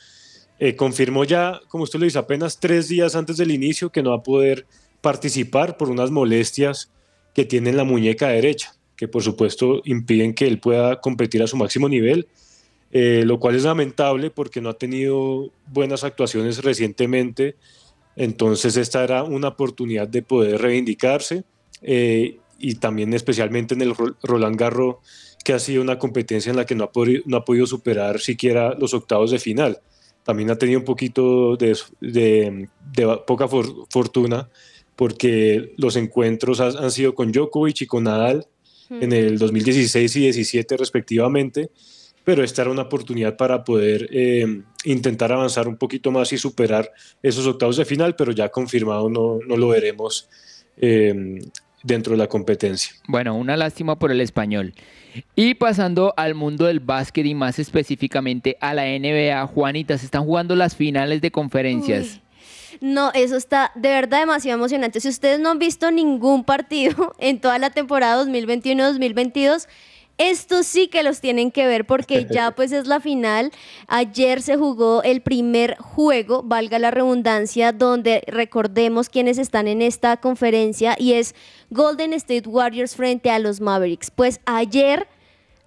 [0.57, 4.09] Eh, confirmó ya, como usted lo dice, apenas tres días antes del inicio que no
[4.09, 4.65] va a poder
[5.01, 6.91] participar por unas molestias
[7.35, 11.47] que tiene en la muñeca derecha, que por supuesto impiden que él pueda competir a
[11.47, 12.27] su máximo nivel,
[12.91, 17.55] eh, lo cual es lamentable porque no ha tenido buenas actuaciones recientemente.
[18.17, 21.45] Entonces esta era una oportunidad de poder reivindicarse
[21.81, 24.97] eh, y también especialmente en el Ro- Roland Garros,
[25.45, 26.91] que ha sido una competencia en la que no ha,
[27.25, 29.79] no ha podido superar siquiera los octavos de final.
[30.25, 34.49] También ha tenido un poquito de, de- de poca for- fortuna
[34.97, 38.45] porque los encuentros ha- han sido con Djokovic y con Nadal
[38.89, 41.69] en el 2016 y 17 respectivamente,
[42.23, 46.91] pero esta era una oportunidad para poder eh, intentar avanzar un poquito más y superar
[47.23, 50.29] esos octavos de final, pero ya confirmado no, no lo veremos
[50.77, 51.39] eh,
[51.83, 52.93] dentro de la competencia.
[53.07, 54.73] Bueno, una lástima por el español.
[55.35, 60.23] Y pasando al mundo del básquet y más específicamente a la NBA, Juanita, se están
[60.23, 62.21] jugando las finales de conferencias.
[62.81, 65.01] No, eso está de verdad demasiado emocionante.
[65.01, 69.67] Si ustedes no han visto ningún partido en toda la temporada 2021-2022,
[70.17, 73.51] estos sí que los tienen que ver porque ya pues es la final.
[73.87, 80.17] Ayer se jugó el primer juego, valga la redundancia, donde recordemos quiénes están en esta
[80.17, 81.35] conferencia y es
[81.69, 84.11] Golden State Warriors frente a los Mavericks.
[84.11, 85.07] Pues ayer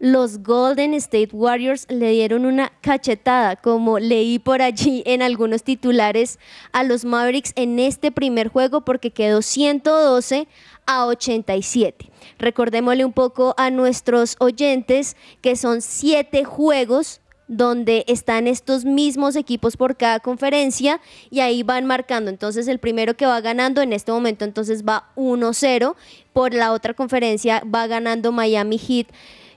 [0.03, 6.41] los Golden State Warriors le dieron una cachetada, como leí por allí en algunos titulares,
[6.73, 10.49] a los Mavericks en este primer juego porque quedó 112
[10.87, 12.11] a 87.
[12.37, 19.77] Recordémosle un poco a nuestros oyentes que son siete juegos donde están estos mismos equipos
[19.77, 21.01] por cada conferencia
[21.31, 22.29] y ahí van marcando.
[22.29, 25.95] Entonces el primero que va ganando en este momento entonces va 1-0.
[26.33, 29.07] Por la otra conferencia va ganando Miami Heat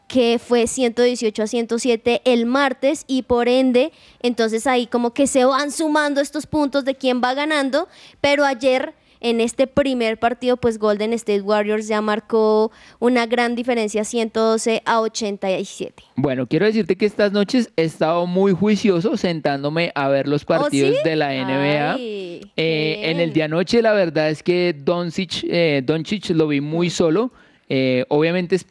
[0.08, 3.92] que fue 118 a 107 el martes y por ende,
[4.22, 7.88] entonces ahí como que se van sumando estos puntos de quién va ganando,
[8.22, 8.94] pero ayer
[9.26, 15.02] en este primer partido pues Golden State Warriors ya marcó una gran diferencia 112 a
[15.02, 16.04] 87.
[16.16, 20.92] Bueno, quiero decirte que estas noches he estado muy juicioso sentándome a ver los partidos
[20.92, 21.10] ¿Oh, sí?
[21.10, 21.94] de la NBA.
[21.94, 26.62] Ay, Eh, en el de anoche la verdad es que Doncic, eh, Doncic lo vi
[26.62, 27.32] muy solo.
[27.68, 28.66] Eh, obviamente es-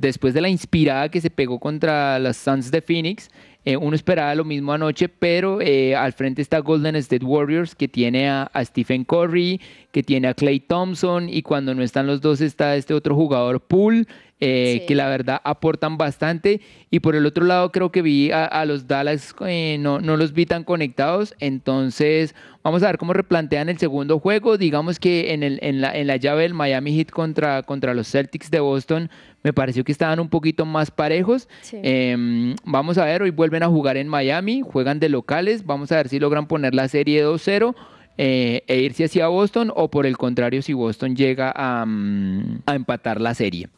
[0.00, 3.30] después de la inspirada que se pegó contra las Suns de Phoenix,
[3.64, 7.86] eh, uno esperaba lo mismo anoche, pero eh, al frente está Golden State Warriors que
[7.88, 9.60] tiene a, a Stephen Curry,
[9.92, 13.60] que tiene a Clay Thompson y cuando no están los dos está este otro jugador
[13.60, 14.06] Poole.
[14.44, 16.60] Eh, que la verdad aportan bastante.
[16.90, 20.16] Y por el otro lado creo que vi a, a los Dallas eh, no, no
[20.16, 21.36] los vi tan conectados.
[21.38, 22.34] Entonces
[22.64, 24.58] vamos a ver cómo replantean el segundo juego.
[24.58, 28.10] Digamos que en, el, en, la, en la llave del Miami Heat contra, contra los
[28.10, 29.10] Celtics de Boston
[29.44, 31.48] me pareció que estaban un poquito más parejos.
[31.60, 31.78] Sí.
[31.80, 35.64] Em, vamos a ver hoy vuelven a jugar en Miami juegan de locales.
[35.64, 37.76] Vamos a ver si logran poner la serie 2-0
[38.18, 42.74] eh, e irse hacia Boston o por el contrario si Boston llega a, mm, a
[42.74, 43.68] empatar la serie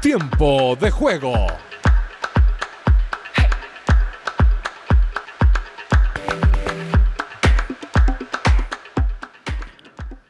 [0.00, 1.34] Tiempo de juego.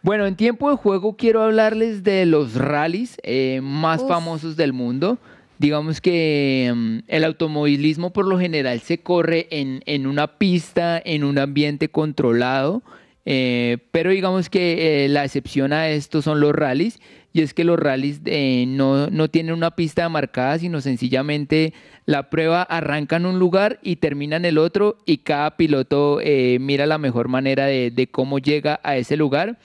[0.02, 4.08] Bueno, en tiempo de juego quiero hablarles de los rallies eh, más Uf.
[4.08, 5.18] famosos del mundo.
[5.58, 11.22] Digamos que mm, el automovilismo por lo general se corre en, en una pista, en
[11.22, 12.82] un ambiente controlado,
[13.26, 17.00] eh, pero digamos que eh, la excepción a esto son los rallies,
[17.32, 21.74] y es que los rallies eh, no, no tienen una pista marcada, sino sencillamente
[22.06, 26.18] la prueba arranca en un lugar y termina en el otro, y cada piloto
[26.58, 29.58] mira la mejor manera de, cómo llega a ese lugar.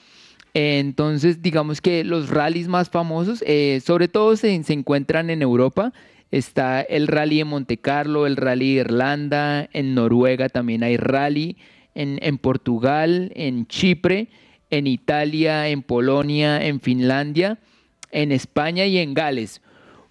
[0.54, 3.44] Entonces, digamos que los rallies más famosos,
[3.84, 5.92] sobre todo se, se encuentran en Europa.
[6.30, 11.58] Está el rally de Monte Carlo, el rally de Irlanda, en Noruega también hay rally,
[11.96, 14.28] en, Portugal, en Chipre,
[14.70, 17.58] en Italia, en Polonia, en Finlandia,
[18.12, 19.62] en España y en Gales.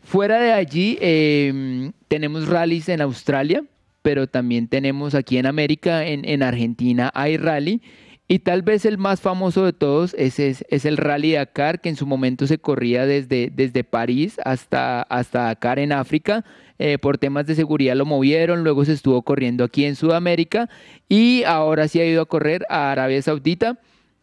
[0.01, 3.65] Fuera de allí, eh, tenemos rallies en Australia,
[4.03, 7.81] pero también tenemos aquí en América, en, en Argentina hay rally.
[8.27, 12.07] Y tal vez el más famoso de todos es, el Rally Dakar, que en su
[12.07, 16.45] momento se corría desde, desde París hasta, hasta Dakar en África.
[16.79, 20.69] Eh, por temas de seguridad lo movieron, luego se estuvo corriendo aquí en Sudamérica
[21.09, 23.79] y ahora sí ha ido a correr a Arabia Saudita.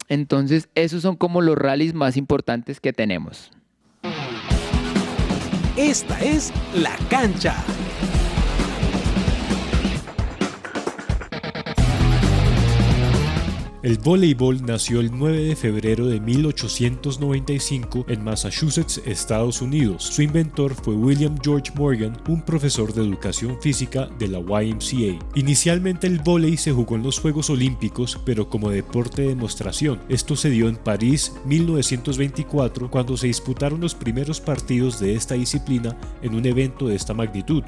[0.09, 3.51] Entonces, esos son como los rallies más importantes que tenemos.
[5.77, 7.55] Esta es La Cancha.
[13.83, 20.03] El voleibol nació el 9 de febrero de 1895 en Massachusetts, Estados Unidos.
[20.03, 25.17] Su inventor fue William George Morgan, un profesor de educación física de la YMCA.
[25.33, 29.99] Inicialmente el voleibol se jugó en los Juegos Olímpicos, pero como deporte de demostración.
[30.09, 35.97] Esto se dio en París 1924 cuando se disputaron los primeros partidos de esta disciplina
[36.21, 37.63] en un evento de esta magnitud.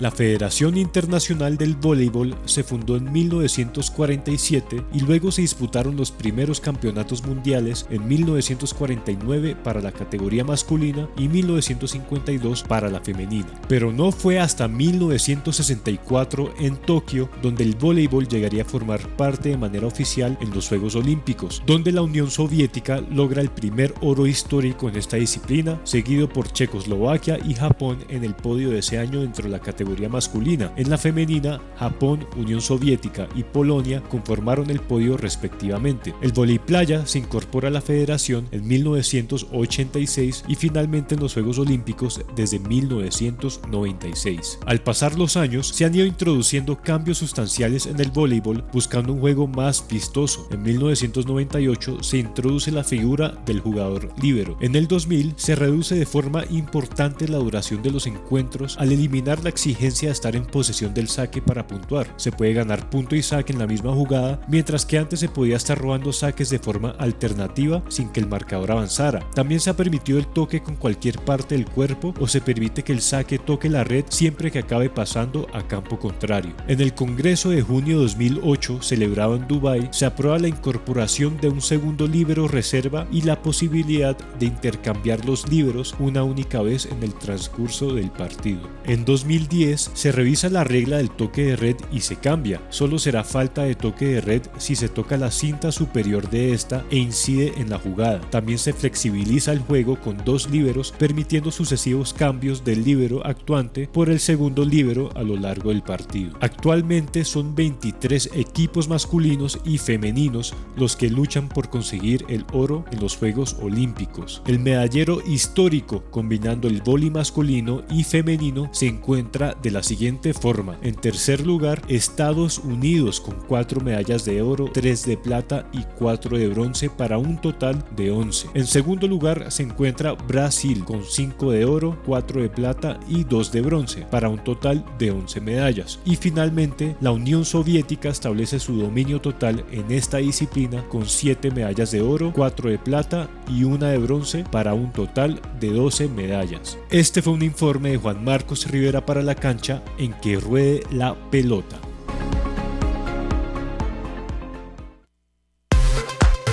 [0.00, 6.60] La Federación Internacional del Voleibol se fundó en 1947 y luego se disputaron los primeros
[6.60, 13.48] campeonatos mundiales en 1949 para la categoría masculina y 1952 para la femenina.
[13.66, 19.56] Pero no fue hasta 1964 en Tokio donde el voleibol llegaría a formar parte de
[19.56, 24.88] manera oficial en los Juegos Olímpicos, donde la Unión Soviética logra el primer oro histórico
[24.88, 29.42] en esta disciplina, seguido por Checoslovaquia y Japón en el podio de ese año dentro
[29.42, 30.72] de la categoría masculina.
[30.76, 36.14] En la femenina, Japón, Unión Soviética y Polonia conformaron el podio respectivamente.
[36.20, 41.58] El voleibol playa se incorpora a la federación en 1986 y finalmente en los Juegos
[41.58, 44.58] Olímpicos desde 1996.
[44.66, 49.20] Al pasar los años, se han ido introduciendo cambios sustanciales en el voleibol buscando un
[49.20, 50.46] juego más vistoso.
[50.50, 54.56] En 1998 se introduce la figura del jugador líbero.
[54.60, 59.42] En el 2000 se reduce de forma importante la duración de los encuentros al eliminar
[59.42, 62.12] la exigencia de estar en posesión del saque para puntuar.
[62.16, 65.56] Se puede ganar punto y saque en la misma jugada, mientras que antes se podía
[65.56, 69.20] estar robando saques de forma alternativa sin que el marcador avanzara.
[69.34, 72.92] También se ha permitido el toque con cualquier parte del cuerpo o se permite que
[72.92, 76.54] el saque toque la red siempre que acabe pasando a campo contrario.
[76.66, 81.48] En el Congreso de junio de 2008, celebrado en Dubái, se aprueba la incorporación de
[81.48, 87.02] un segundo líbero reserva y la posibilidad de intercambiar los líberos una única vez en
[87.02, 88.60] el transcurso del partido.
[88.84, 92.60] En 2010 se revisa la regla del toque de red y se cambia.
[92.70, 96.84] Solo será falta de toque de red si se toca la cinta superior de esta
[96.90, 98.20] e incide en la jugada.
[98.30, 104.10] También se flexibiliza el juego con dos líberos, permitiendo sucesivos cambios del líbero actuante por
[104.10, 106.36] el segundo líbero a lo largo del partido.
[106.40, 113.00] Actualmente son 23 equipos masculinos y femeninos los que luchan por conseguir el oro en
[113.00, 114.42] los Juegos Olímpicos.
[114.46, 120.78] El medallero histórico, combinando el vóley masculino y femenino, se encuentra de la siguiente forma.
[120.82, 126.38] En tercer lugar, Estados Unidos con 4 medallas de oro, 3 de plata y 4
[126.38, 128.48] de bronce para un total de 11.
[128.54, 133.52] En segundo lugar se encuentra Brasil con 5 de oro, 4 de plata y 2
[133.52, 136.00] de bronce para un total de 11 medallas.
[136.04, 141.90] Y finalmente, la Unión Soviética establece su dominio total en esta disciplina con 7 medallas
[141.90, 146.78] de oro, 4 de plata y 1 de bronce para un total de 12 medallas.
[146.90, 151.14] Este fue un informe de Juan Marcos Rivera para la cancha en que ruede la
[151.30, 151.78] pelota.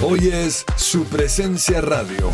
[0.01, 2.31] Hoy es su presencia radio.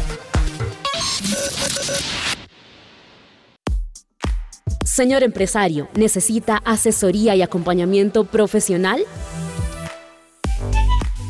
[4.84, 9.06] Señor empresario, ¿necesita asesoría y acompañamiento profesional?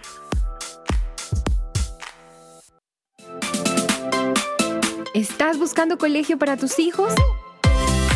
[5.15, 7.15] ¿Estás buscando colegio para tus hijos?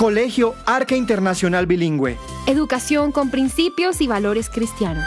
[0.00, 2.16] Colegio Arca Internacional Bilingüe.
[2.46, 5.04] Educación con principios y valores cristianos.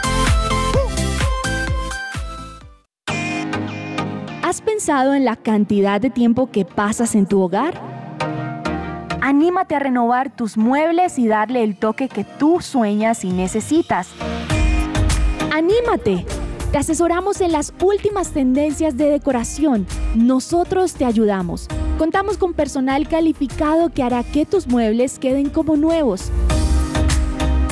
[4.44, 7.74] ¿Has pensado en la cantidad de tiempo que pasas en tu hogar?
[9.20, 14.10] Anímate a renovar tus muebles y darle el toque que tú sueñas y necesitas.
[15.52, 16.24] ¡Anímate!
[16.74, 19.86] Te asesoramos en las últimas tendencias de decoración.
[20.16, 21.68] Nosotros te ayudamos.
[21.98, 26.32] Contamos con personal calificado que hará que tus muebles queden como nuevos.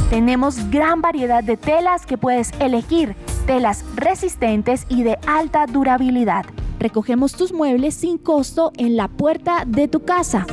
[0.08, 6.46] Tenemos gran variedad de telas que puedes elegir, telas resistentes y de alta durabilidad.
[6.78, 10.46] Recogemos tus muebles sin costo en la puerta de tu casa.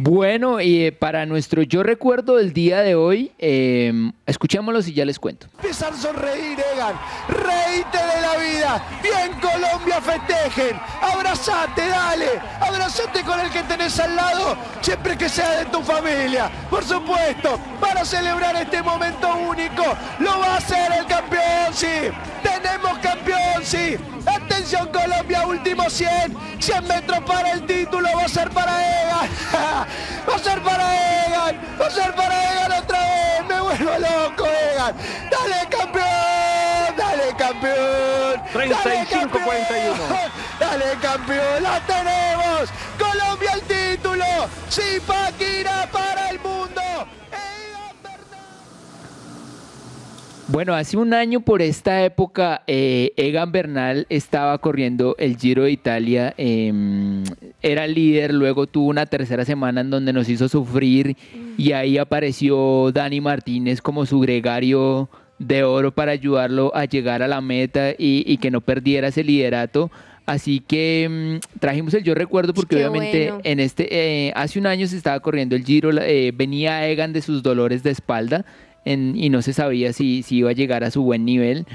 [0.00, 3.92] Bueno, y eh, para nuestro yo recuerdo del día de hoy, eh,
[4.26, 5.48] escuchémoslos y ya les cuento.
[5.56, 6.94] Empiezan a sonreír, Egan.
[7.26, 8.86] Reíte de la vida.
[9.02, 10.78] Bien, Colombia, festejen.
[11.02, 12.28] Abrazate, dale.
[12.60, 16.48] Abrazate con el que tenés al lado, siempre que sea de tu familia.
[16.70, 19.82] Por supuesto, para celebrar este momento único,
[20.20, 22.12] lo va a hacer el campeón, sí.
[22.42, 23.96] Tenemos campeón, sí.
[24.26, 26.36] Atención, Colombia, último 100.
[26.58, 28.08] 100 metros para el título.
[28.16, 29.28] Va a ser para Egan.
[30.28, 31.60] Va a ser para Egan.
[31.80, 33.46] Va a ser para Egan otra vez.
[33.48, 34.94] Me vuelvo loco, Egan.
[35.30, 36.96] Dale, campeón.
[36.96, 38.42] Dale, campeón.
[38.52, 40.30] 35-41.
[40.58, 41.62] Dale, campeón.
[41.62, 42.70] La tenemos.
[42.98, 44.24] Colombia el título.
[44.68, 46.82] Sí, Paquira para el mundo.
[50.50, 55.72] Bueno, hace un año por esta época, eh, Egan Bernal estaba corriendo el Giro de
[55.72, 57.22] Italia, em,
[57.60, 61.18] era líder, luego tuvo una tercera semana en donde nos hizo sufrir
[61.58, 67.28] y ahí apareció Dani Martínez como su gregario de oro para ayudarlo a llegar a
[67.28, 69.90] la meta y, y que no perdiera ese liderato.
[70.28, 73.40] Así que mm, trajimos el yo recuerdo porque Qué obviamente bueno.
[73.44, 77.22] en este eh, hace un año se estaba corriendo el Giro, eh, venía Egan de
[77.22, 78.44] sus dolores de espalda
[78.92, 81.66] en- y no se sabía si, si iba a llegar a su buen nivel.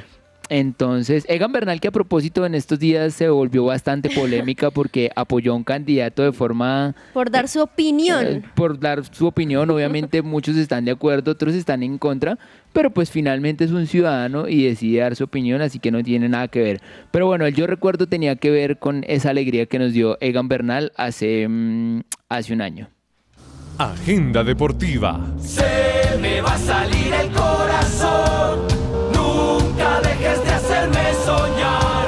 [0.49, 5.53] Entonces, Egan Bernal, que a propósito en estos días se volvió bastante polémica porque apoyó
[5.53, 8.26] a un candidato de forma Por dar su opinión.
[8.26, 9.70] eh, por dar su opinión.
[9.70, 12.38] Obviamente muchos están de acuerdo, otros están en contra,
[12.74, 16.28] pero pues finalmente es un ciudadano y decide dar su opinión, así que no tiene
[16.28, 16.82] nada que ver.
[17.11, 20.49] Pero bueno, el yo recuerdo tenía que ver con esa alegría que nos dio Egan
[20.49, 22.89] Bernal hace, mm, hace un año.
[23.84, 25.19] Agenda deportiva.
[25.45, 28.61] Se me va a salir el corazón.
[29.13, 32.07] Nunca dejes de hacerme soñar.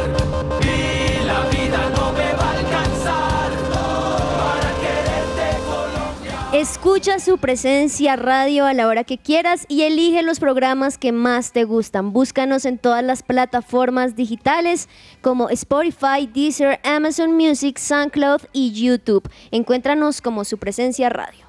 [0.61, 6.49] Y la vida no me va a alcanzar para quererte Colombia.
[6.53, 11.51] Escucha su presencia radio a la hora que quieras y elige los programas que más
[11.51, 12.13] te gustan.
[12.13, 14.87] Búscanos en todas las plataformas digitales
[15.19, 19.29] como Spotify, Deezer, Amazon Music, SoundCloud y YouTube.
[19.51, 21.44] Encuéntranos como su presencia radio.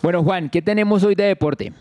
[0.00, 1.72] Bueno, Juan, ¿qué tenemos hoy de deporte?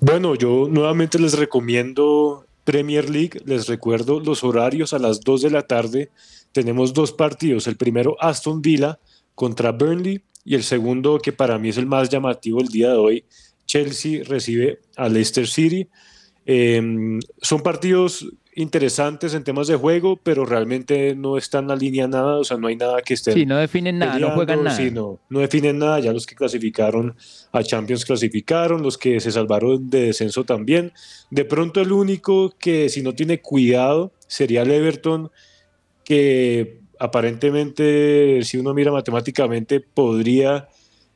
[0.00, 3.40] Bueno, yo nuevamente les recomiendo Premier League.
[3.44, 6.10] Les recuerdo los horarios a las 2 de la tarde.
[6.52, 7.66] Tenemos dos partidos.
[7.66, 8.98] El primero, Aston Villa
[9.34, 10.22] contra Burnley.
[10.44, 13.24] Y el segundo, que para mí es el más llamativo el día de hoy,
[13.66, 15.88] Chelsea recibe a Leicester City.
[16.46, 18.26] Eh, son partidos
[18.56, 22.68] interesantes en temas de juego, pero realmente no están a línea nada, o sea, no
[22.68, 23.32] hay nada que esté.
[23.32, 24.76] Sí, no definen nada, no juegan nada.
[24.76, 25.98] Sí, no, no definen nada.
[26.00, 27.16] Ya los que clasificaron
[27.52, 30.92] a Champions clasificaron, los que se salvaron de descenso también.
[31.30, 35.30] De pronto, el único que, si no tiene cuidado, sería el Everton,
[36.04, 40.68] que aparentemente, si uno mira matemáticamente, podría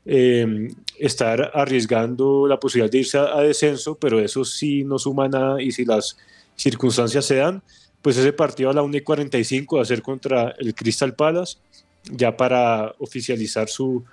[0.05, 0.68] eh,
[0.99, 5.62] estar arriesgando la posibilidad de irse a, a descenso, pero eso sí no suma nada
[5.62, 6.16] y si las
[6.59, 7.63] circunstancias se dan,
[8.03, 11.59] pues ese partido a la 1 y 45 va a ser contra el Crystal Palace,
[12.11, 14.05] ya para oficializar su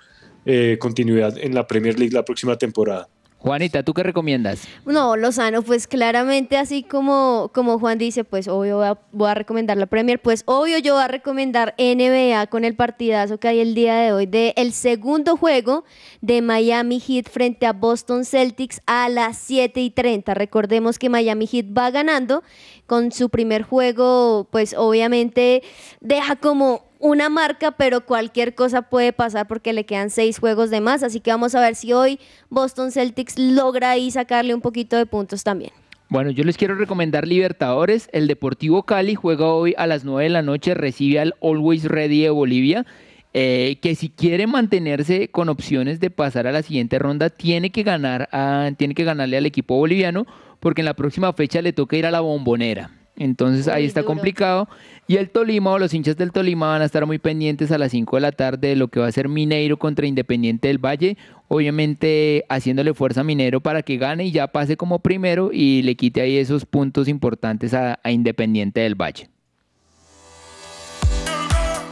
[0.44, 3.08] eh, continuidad en la Premier League la próxima temporada.
[3.46, 4.66] Juanita, ¿tú qué recomiendas?
[4.84, 9.86] No, Lozano, pues claramente así como, como Juan dice, pues obvio voy a, recomendar la
[9.86, 13.94] Premier, pues obvio yo voy a recomendar NBA con el partidazo que hay el día
[13.98, 15.84] de hoy de el segundo juego
[16.22, 20.34] de Miami Heat frente a Boston Celtics a las 7 y 30.
[20.34, 22.42] Recordemos que Miami Heat va ganando
[22.86, 25.62] con su primer juego, pues obviamente
[26.00, 30.80] deja como una marca, pero cualquier cosa puede pasar porque le quedan seis juegos de
[30.80, 31.02] más.
[31.02, 32.18] Así que vamos a ver si hoy
[32.50, 35.72] Boston Celtics logra ahí sacarle un poquito de puntos también.
[36.08, 38.08] Bueno, yo les quiero recomendar Libertadores.
[38.12, 42.22] El Deportivo Cali juega hoy a las 9 de la noche, recibe al Always Ready
[42.22, 42.86] de Bolivia.
[43.38, 47.82] eh, que si quiere mantenerse con opciones de pasar a la siguiente ronda, tiene que
[47.82, 48.30] ganar
[48.78, 50.26] tiene que ganarle al equipo boliviano,
[50.58, 52.90] porque en la próxima fecha le toca ir a la bombonera.
[53.16, 54.14] Entonces ahí está duro.
[54.14, 54.68] complicado.
[55.08, 57.92] Y el Tolima o los hinchas del Tolima van a estar muy pendientes a las
[57.92, 61.16] 5 de la tarde de lo que va a ser Mineiro contra Independiente del Valle.
[61.48, 65.94] Obviamente haciéndole fuerza a Minero para que gane y ya pase como primero y le
[65.94, 69.28] quite ahí esos puntos importantes a, a Independiente del Valle.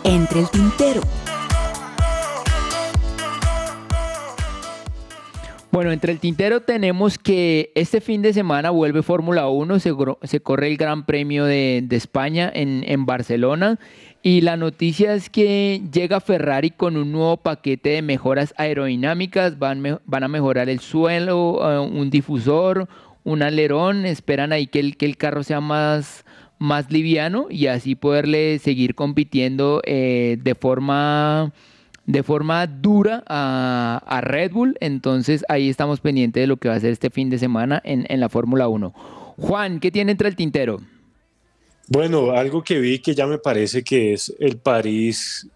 [0.03, 1.01] Entre el tintero.
[5.75, 10.69] Bueno, entre el tintero tenemos que este fin de semana vuelve Fórmula 1, se, corre
[10.69, 13.81] el Gran Premio de, España en, Barcelona
[14.23, 20.05] y la noticia es que llega Ferrari con un nuevo paquete de mejoras aerodinámicas, van
[20.07, 22.89] a mejorar el suelo, eh, un difusor,
[23.25, 26.25] un alerón, esperan ahí que el, que el carro sea más,
[26.61, 31.53] más liviano y así poderle seguir compitiendo eh, de forma
[32.07, 34.77] de forma dura a, Red Bull.
[34.81, 38.07] Entonces ahí estamos pendientes de lo que va a hacer este fin de semana en,
[38.09, 38.93] en la Fórmula 1.
[39.37, 40.81] Juan, ¿qué tiene entre el tintero?
[41.89, 45.47] Bueno, algo que vi que ya me parece que es el París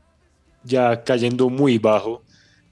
[0.64, 2.22] ya cayendo muy bajo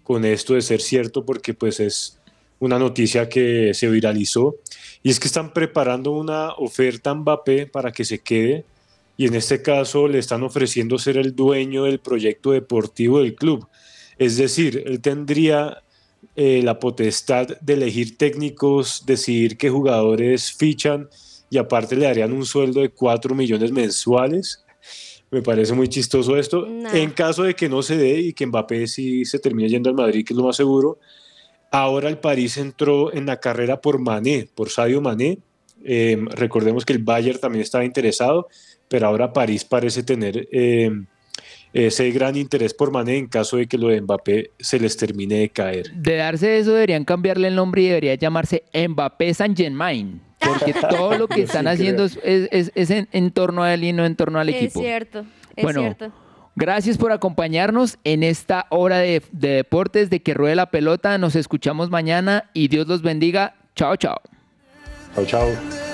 [0.03, 2.18] con esto de ser cierto, porque pues es
[2.61, 4.57] una noticia que se viralizó,
[5.03, 8.64] y es que están preparando una oferta a Mbappé para que se quede,
[9.17, 13.67] y en este caso le están ofreciendo ser el dueño del proyecto deportivo del club.
[14.19, 15.83] Es decir, él tendría
[16.35, 21.09] eh, la potestad de elegir técnicos, decidir qué jugadores fichan
[21.49, 24.64] y aparte le darían un sueldo de 4 millones mensuales.
[25.31, 26.67] Me parece muy chistoso esto.
[26.67, 26.95] Nah.
[26.95, 29.97] En caso de que no se dé y que Mbappé sí se termine yendo al
[29.97, 30.99] Madrid, que es lo más seguro,
[31.71, 35.39] ahora el París entró en la carrera por Mané, por Sadio Mané.
[35.85, 38.49] Eh, recordemos que el Bayern también estaba interesado,
[38.89, 40.91] pero ahora París parece tener eh,
[41.72, 45.37] ese gran interés por Mané en caso de que lo de Mbappé se les termine
[45.37, 45.91] de caer.
[45.93, 50.20] De darse eso deberían cambiarle el nombre y debería llamarse Mbappé Saint Germain.
[50.39, 53.84] Porque todo lo que están sí haciendo es, es- es en, en torno a él
[53.84, 54.80] y no en torno al Es equipo.
[54.80, 55.26] cierto,
[55.57, 56.12] es Bueno, cierto.
[56.59, 61.18] Gracias por acompañarnos en esta hora de, de deportes de que ruede la pelota.
[61.18, 63.57] Nos escuchamos mañana y Dios los bendiga.
[63.74, 64.20] Chao, chao.
[65.14, 65.86] Chao, chao.